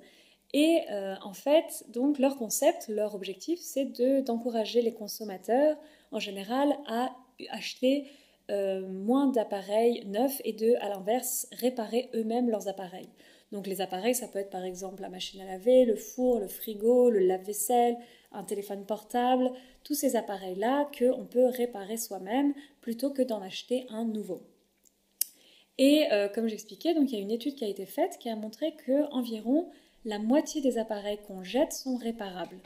Et 0.53 0.81
euh, 0.91 1.15
en 1.23 1.33
fait, 1.33 1.85
donc 1.89 2.19
leur 2.19 2.37
concept, 2.37 2.89
leur 2.89 3.15
objectif, 3.15 3.59
c'est 3.61 3.87
d'encourager 4.23 4.83
les 4.83 4.93
consommateurs 4.93 5.77
en 6.11 6.19
général 6.19 6.77
à 6.87 7.15
acheter 7.51 8.07
euh, 8.51 8.87
moins 8.87 9.27
d'appareils 9.27 10.05
neufs 10.07 10.41
et 10.45 10.53
de, 10.53 10.75
à 10.81 10.89
l'inverse, 10.89 11.49
réparer 11.53 12.11
eux-mêmes 12.15 12.51
leurs 12.51 12.69
appareils. 12.69 13.09
Donc 13.53 13.67
les 13.67 13.81
appareils, 13.81 14.15
ça 14.15 14.29
peut 14.29 14.39
être 14.39 14.51
par 14.51 14.65
exemple 14.65 15.01
la 15.01 15.09
machine 15.09 15.41
à 15.41 15.47
laver, 15.47 15.85
le 15.85 15.97
four, 15.97 16.39
le 16.39 16.49
frigo, 16.49 17.11
le 17.11 17.21
lave-vaisselle, 17.21 17.97
un 18.33 18.45
téléphone 18.45 18.85
portable, 18.85 19.51
tous 19.85 19.95
ces 19.95 20.17
appareils-là 20.17 20.91
qu'on 20.99 21.25
peut 21.25 21.47
réparer 21.47 21.97
soi-même 21.97 22.53
plutôt 22.81 23.11
que 23.11 23.23
d'en 23.23 23.41
acheter 23.41 23.87
un 23.89 24.05
nouveau. 24.05 24.43
Et 25.79 26.13
euh, 26.13 26.29
comme 26.29 26.49
j'expliquais, 26.49 26.95
donc 26.95 27.11
il 27.11 27.15
y 27.15 27.19
a 27.19 27.23
une 27.23 27.31
étude 27.31 27.55
qui 27.55 27.65
a 27.65 27.69
été 27.69 27.87
faite 27.87 28.19
qui 28.19 28.29
a 28.29 28.37
montré 28.37 28.75
que 28.75 29.11
environ 29.13 29.71
la 30.05 30.19
moitié 30.19 30.61
des 30.61 30.77
appareils 30.79 31.19
qu'on 31.27 31.43
jette 31.43 31.73
sont 31.73 31.97
réparables. 31.97 32.59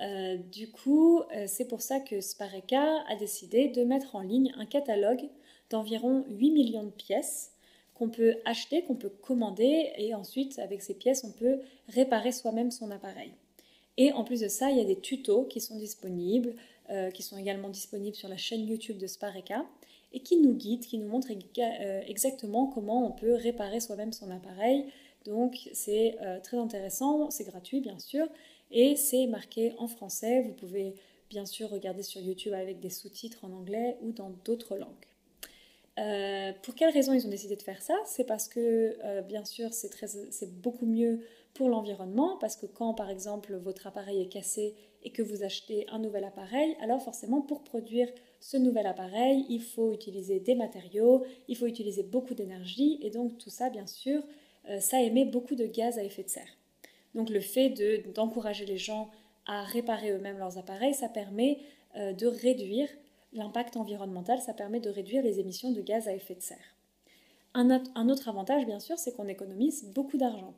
Euh, 0.00 0.36
du 0.36 0.70
coup, 0.70 1.20
euh, 1.34 1.44
c'est 1.46 1.66
pour 1.66 1.80
ça 1.80 2.00
que 2.00 2.20
Spareka 2.20 3.04
a 3.08 3.16
décidé 3.16 3.68
de 3.68 3.84
mettre 3.84 4.16
en 4.16 4.20
ligne 4.20 4.52
un 4.56 4.66
catalogue 4.66 5.28
d'environ 5.70 6.24
8 6.28 6.50
millions 6.50 6.84
de 6.84 6.90
pièces 6.90 7.51
qu'on 8.02 8.08
peut 8.08 8.34
acheter, 8.44 8.82
qu'on 8.82 8.96
peut 8.96 9.12
commander, 9.22 9.92
et 9.96 10.12
ensuite, 10.12 10.58
avec 10.58 10.82
ces 10.82 10.94
pièces, 10.94 11.22
on 11.22 11.30
peut 11.30 11.60
réparer 11.88 12.32
soi-même 12.32 12.72
son 12.72 12.90
appareil. 12.90 13.30
Et 13.96 14.12
en 14.12 14.24
plus 14.24 14.40
de 14.40 14.48
ça, 14.48 14.72
il 14.72 14.78
y 14.78 14.80
a 14.80 14.84
des 14.84 14.98
tutos 14.98 15.44
qui 15.44 15.60
sont 15.60 15.76
disponibles, 15.76 16.56
euh, 16.90 17.12
qui 17.12 17.22
sont 17.22 17.36
également 17.38 17.68
disponibles 17.68 18.16
sur 18.16 18.28
la 18.28 18.36
chaîne 18.36 18.66
YouTube 18.66 18.98
de 18.98 19.06
Spareka, 19.06 19.64
et 20.12 20.18
qui 20.18 20.38
nous 20.38 20.52
guident, 20.52 20.84
qui 20.84 20.98
nous 20.98 21.06
montrent 21.06 21.28
euh, 21.30 22.00
exactement 22.08 22.66
comment 22.66 23.06
on 23.06 23.12
peut 23.12 23.34
réparer 23.34 23.78
soi-même 23.78 24.12
son 24.12 24.32
appareil. 24.32 24.86
Donc 25.24 25.70
c'est 25.72 26.16
euh, 26.22 26.40
très 26.40 26.56
intéressant, 26.56 27.30
c'est 27.30 27.44
gratuit 27.44 27.80
bien 27.80 28.00
sûr, 28.00 28.26
et 28.72 28.96
c'est 28.96 29.28
marqué 29.28 29.74
en 29.78 29.86
français. 29.86 30.42
Vous 30.42 30.54
pouvez 30.54 30.94
bien 31.30 31.46
sûr 31.46 31.70
regarder 31.70 32.02
sur 32.02 32.20
YouTube 32.20 32.52
avec 32.52 32.80
des 32.80 32.90
sous-titres 32.90 33.44
en 33.44 33.52
anglais 33.52 33.96
ou 34.02 34.10
dans 34.10 34.30
d'autres 34.44 34.76
langues. 34.76 35.11
Euh, 35.98 36.52
pour 36.62 36.74
quelles 36.74 36.92
raisons 36.92 37.12
ils 37.12 37.26
ont 37.26 37.30
décidé 37.30 37.56
de 37.56 37.62
faire 37.62 37.82
ça? 37.82 37.94
C'est 38.06 38.24
parce 38.24 38.48
que, 38.48 38.96
euh, 39.04 39.20
bien 39.20 39.44
sûr, 39.44 39.72
c'est 39.72 40.60
beaucoup 40.60 40.86
mieux 40.86 41.20
pour 41.54 41.68
l'environnement, 41.68 42.38
parce 42.38 42.56
que 42.56 42.64
quand, 42.64 42.94
par 42.94 43.10
exemple, 43.10 43.54
votre 43.56 43.86
appareil 43.86 44.22
est 44.22 44.28
cassé 44.28 44.74
et 45.02 45.10
que 45.10 45.20
vous 45.20 45.42
achetez 45.42 45.86
un 45.90 45.98
nouvel 45.98 46.24
appareil, 46.24 46.76
alors 46.80 47.02
forcément, 47.02 47.42
pour 47.42 47.62
produire 47.62 48.08
ce 48.40 48.56
nouvel 48.56 48.86
appareil, 48.86 49.44
il 49.50 49.62
faut 49.62 49.92
utiliser 49.92 50.40
des 50.40 50.54
matériaux, 50.54 51.24
il 51.48 51.56
faut 51.56 51.66
utiliser 51.66 52.04
beaucoup 52.04 52.34
d'énergie, 52.34 52.98
et 53.02 53.10
donc 53.10 53.36
tout 53.36 53.50
ça, 53.50 53.68
bien 53.68 53.86
sûr, 53.86 54.22
euh, 54.70 54.80
ça 54.80 55.02
émet 55.02 55.26
beaucoup 55.26 55.56
de 55.56 55.66
gaz 55.66 55.98
à 55.98 56.04
effet 56.04 56.22
de 56.22 56.30
serre. 56.30 56.56
Donc 57.14 57.28
le 57.28 57.40
fait 57.40 57.68
d'encourager 58.14 58.64
les 58.64 58.78
gens 58.78 59.10
à 59.44 59.62
réparer 59.64 60.12
eux-mêmes 60.12 60.38
leurs 60.38 60.56
appareils, 60.56 60.94
ça 60.94 61.10
permet 61.10 61.58
de 61.94 62.26
réduire 62.26 62.88
l'impact 63.32 63.76
environnemental, 63.76 64.40
ça 64.40 64.54
permet 64.54 64.80
de 64.80 64.90
réduire 64.90 65.22
les 65.22 65.40
émissions 65.40 65.72
de 65.72 65.80
gaz 65.80 66.08
à 66.08 66.14
effet 66.14 66.34
de 66.34 66.42
serre. 66.42 66.76
Un, 67.54 68.08
autre 68.08 68.28
avantage, 68.28 68.64
bien 68.64 68.80
sûr, 68.80 68.98
c'est 68.98 69.12
qu'on 69.14 69.28
économise 69.28 69.84
beaucoup 69.94 70.16
d'argent. 70.16 70.54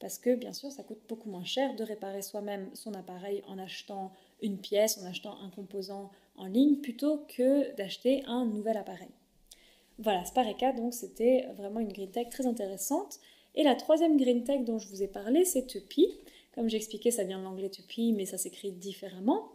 Parce 0.00 0.18
que, 0.18 0.34
bien 0.34 0.52
sûr, 0.52 0.70
ça 0.70 0.82
coûte 0.82 1.00
beaucoup 1.08 1.28
moins 1.28 1.44
cher 1.44 1.74
de 1.74 1.84
réparer 1.84 2.22
soi-même 2.22 2.70
son 2.74 2.94
appareil 2.94 3.42
en 3.48 3.58
achetant 3.58 4.12
une 4.40 4.58
pièce, 4.58 4.98
en 4.98 5.06
achetant 5.06 5.36
un 5.42 5.50
composant 5.50 6.10
en 6.36 6.46
ligne, 6.46 6.76
plutôt 6.76 7.24
que 7.28 7.74
d'acheter 7.76 8.24
un 8.26 8.46
nouvel 8.46 8.76
appareil. 8.76 9.10
Voilà, 9.98 10.24
Spareka, 10.24 10.72
donc 10.72 10.94
c'était 10.94 11.46
vraiment 11.56 11.80
une 11.80 11.92
green 11.92 12.10
tech 12.10 12.30
très 12.30 12.46
intéressante. 12.46 13.18
Et 13.56 13.64
la 13.64 13.74
troisième 13.74 14.16
green 14.16 14.44
tech 14.44 14.64
dont 14.64 14.78
je 14.78 14.88
vous 14.88 15.02
ai 15.02 15.08
parlé, 15.08 15.44
c'est 15.44 15.66
Tupi. 15.66 16.14
Comme 16.54 16.70
j'expliquais, 16.70 17.10
ça 17.10 17.24
vient 17.24 17.38
de 17.38 17.44
l'anglais 17.44 17.68
Tupi, 17.68 18.12
mais 18.12 18.24
ça 18.24 18.38
s'écrit 18.38 18.70
différemment. 18.70 19.50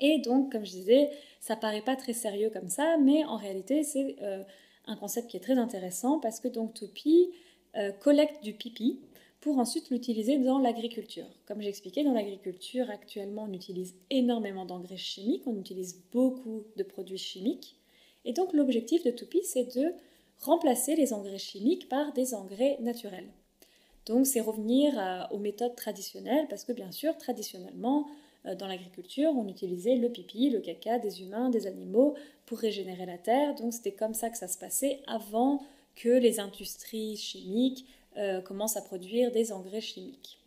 Et 0.00 0.18
donc, 0.18 0.50
comme 0.52 0.64
je 0.64 0.70
disais, 0.70 1.10
ça 1.40 1.56
paraît 1.56 1.82
pas 1.82 1.96
très 1.96 2.12
sérieux 2.12 2.50
comme 2.50 2.68
ça, 2.68 2.96
mais 2.98 3.24
en 3.24 3.36
réalité, 3.36 3.82
c'est 3.82 4.16
euh, 4.22 4.42
un 4.86 4.96
concept 4.96 5.28
qui 5.30 5.36
est 5.36 5.40
très 5.40 5.58
intéressant 5.58 6.18
parce 6.18 6.40
que 6.40 6.48
donc 6.48 6.82
euh, 7.76 7.92
collecte 7.92 8.42
du 8.42 8.54
pipi 8.54 9.00
pour 9.40 9.58
ensuite 9.58 9.90
l'utiliser 9.90 10.38
dans 10.38 10.58
l'agriculture. 10.58 11.26
Comme 11.46 11.62
j'expliquais, 11.62 12.04
dans 12.04 12.12
l'agriculture, 12.12 12.90
actuellement, 12.90 13.46
on 13.48 13.52
utilise 13.52 13.94
énormément 14.10 14.66
d'engrais 14.66 14.96
chimiques, 14.96 15.46
on 15.46 15.58
utilise 15.58 16.02
beaucoup 16.12 16.64
de 16.76 16.82
produits 16.82 17.18
chimiques. 17.18 17.76
Et 18.24 18.32
donc, 18.32 18.52
l'objectif 18.52 19.02
de 19.02 19.10
Topi, 19.10 19.40
c'est 19.44 19.76
de 19.76 19.94
remplacer 20.40 20.94
les 20.94 21.12
engrais 21.12 21.38
chimiques 21.38 21.88
par 21.88 22.12
des 22.12 22.34
engrais 22.34 22.76
naturels. 22.80 23.28
Donc, 24.06 24.26
c'est 24.26 24.40
revenir 24.40 25.28
aux 25.30 25.38
méthodes 25.38 25.74
traditionnelles 25.74 26.46
parce 26.48 26.64
que, 26.64 26.72
bien 26.72 26.90
sûr, 26.90 27.16
traditionnellement, 27.16 28.06
euh, 28.08 28.19
dans 28.44 28.66
l'agriculture, 28.66 29.30
on 29.36 29.46
utilisait 29.48 29.96
le 29.96 30.08
pipi, 30.08 30.50
le 30.50 30.60
caca 30.60 30.98
des 30.98 31.22
humains, 31.22 31.50
des 31.50 31.66
animaux 31.66 32.14
pour 32.46 32.58
régénérer 32.58 33.06
la 33.06 33.18
terre. 33.18 33.54
Donc 33.54 33.72
c'était 33.72 33.92
comme 33.92 34.14
ça 34.14 34.30
que 34.30 34.38
ça 34.38 34.48
se 34.48 34.58
passait 34.58 35.00
avant 35.06 35.62
que 35.94 36.08
les 36.08 36.40
industries 36.40 37.16
chimiques 37.16 37.86
euh, 38.16 38.40
commencent 38.40 38.76
à 38.76 38.82
produire 38.82 39.30
des 39.30 39.52
engrais 39.52 39.80
chimiques. 39.80 40.38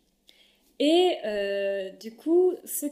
Et 0.80 1.18
euh, 1.24 1.90
du 2.00 2.16
coup, 2.16 2.52
ce 2.64 2.86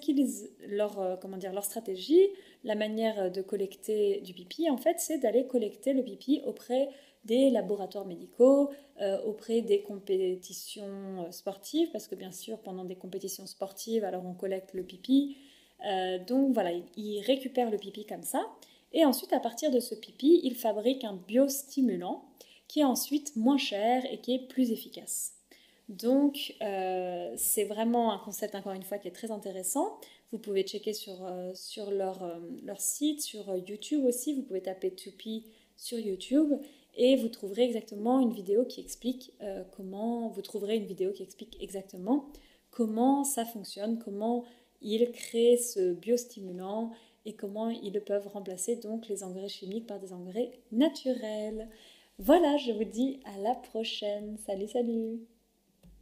leur, 0.69 1.19
comment 1.21 1.37
dire, 1.37 1.53
leur 1.53 1.65
stratégie, 1.65 2.29
la 2.63 2.77
manière 2.77 3.33
de 3.33 3.43
collecter 3.43 4.21
du 4.21 4.35
pipi, 4.35 4.71
en 4.71 4.77
fait, 4.77 5.01
c'est 5.01 5.19
d'aller 5.19 5.47
collecter 5.47 5.93
le 5.93 6.05
pipi 6.05 6.43
auprès 6.47 6.89
des 7.25 7.51
laboratoires 7.51 8.07
médicaux, 8.07 8.71
euh, 9.01 9.21
auprès 9.23 9.63
des 9.63 9.83
compétitions 9.83 11.25
euh, 11.25 11.31
sportives, 11.31 11.91
parce 11.93 12.09
que 12.09 12.15
bien 12.15 12.33
sûr, 12.33 12.59
pendant 12.59 12.85
des 12.85 12.97
compétitions 12.97 13.47
sportives, 13.47 14.05
alors 14.05 14.25
on 14.27 14.35
collecte 14.35 14.75
le 14.75 14.83
pipi. 14.83 15.37
Euh, 15.87 16.19
donc 16.25 16.53
voilà, 16.53 16.73
ils 16.97 17.21
récupèrent 17.21 17.71
le 17.71 17.79
pipi 17.79 18.05
comme 18.05 18.23
ça. 18.23 18.45
Et 18.93 19.05
ensuite, 19.05 19.33
à 19.33 19.41
partir 19.41 19.71
de 19.71 19.81
ce 19.81 19.95
pipi, 19.95 20.41
ils 20.43 20.55
fabriquent 20.55 21.05
un 21.05 21.15
biostimulant 21.15 22.25
qui 22.69 22.81
est 22.81 22.85
ensuite 22.85 23.35
moins 23.37 23.59
cher 23.59 24.05
et 24.11 24.19
qui 24.19 24.35
est 24.35 24.47
plus 24.47 24.71
efficace. 24.71 25.35
Donc, 25.89 26.55
c'est 27.37 27.65
vraiment 27.65 28.13
un 28.13 28.19
concept, 28.19 28.55
encore 28.55 28.73
une 28.73 28.83
fois, 28.83 28.99
qui 28.99 29.09
est 29.09 29.13
très 29.13 29.31
intéressant. 29.31 29.99
Vous 30.31 30.39
pouvez 30.39 30.63
checker 30.63 30.93
sur, 30.93 31.17
sur 31.55 31.91
leur, 31.91 32.41
leur, 32.63 32.81
site, 32.81 33.21
sur 33.21 33.55
YouTube 33.57 34.05
aussi. 34.05 34.35
Vous 34.35 34.43
pouvez 34.43 34.63
taper 34.63 34.95
Tupi 34.95 35.47
sur 35.77 35.99
YouTube 35.99 36.53
et 36.97 37.17
vous 37.17 37.29
trouverez 37.29 37.63
exactement 37.63 38.21
une 38.21 38.33
vidéo 38.33 38.65
qui 38.65 38.81
explique 38.81 39.33
comment, 39.77 40.29
vous 40.29 40.43
trouverez 40.43 40.77
une 40.77 40.87
vidéo 40.87 41.13
qui 41.13 41.23
explique 41.23 41.57
exactement 41.63 42.29
comment 42.71 43.25
ça 43.25 43.45
fonctionne, 43.45 43.99
comment 43.99 44.45
ils 44.81 45.11
créent 45.13 45.57
ce 45.57 45.93
biostimulant 45.93 46.91
et 47.25 47.35
comment 47.35 47.71
ils 47.71 48.01
peuvent 48.01 48.27
remplacer 48.27 48.77
donc 48.77 49.09
les 49.09 49.23
engrais 49.23 49.49
chimiques 49.49 49.87
par 49.87 50.01
des 50.01 50.13
engrais 50.13 50.53
naturels. 50.73 51.69
Voilà, 52.19 52.57
je 52.57 52.73
vous 52.73 52.85
dis 52.85 53.21
à 53.25 53.39
la 53.39 53.55
prochaine. 53.55 54.37
Salut, 54.39 54.69
salut 54.69 55.21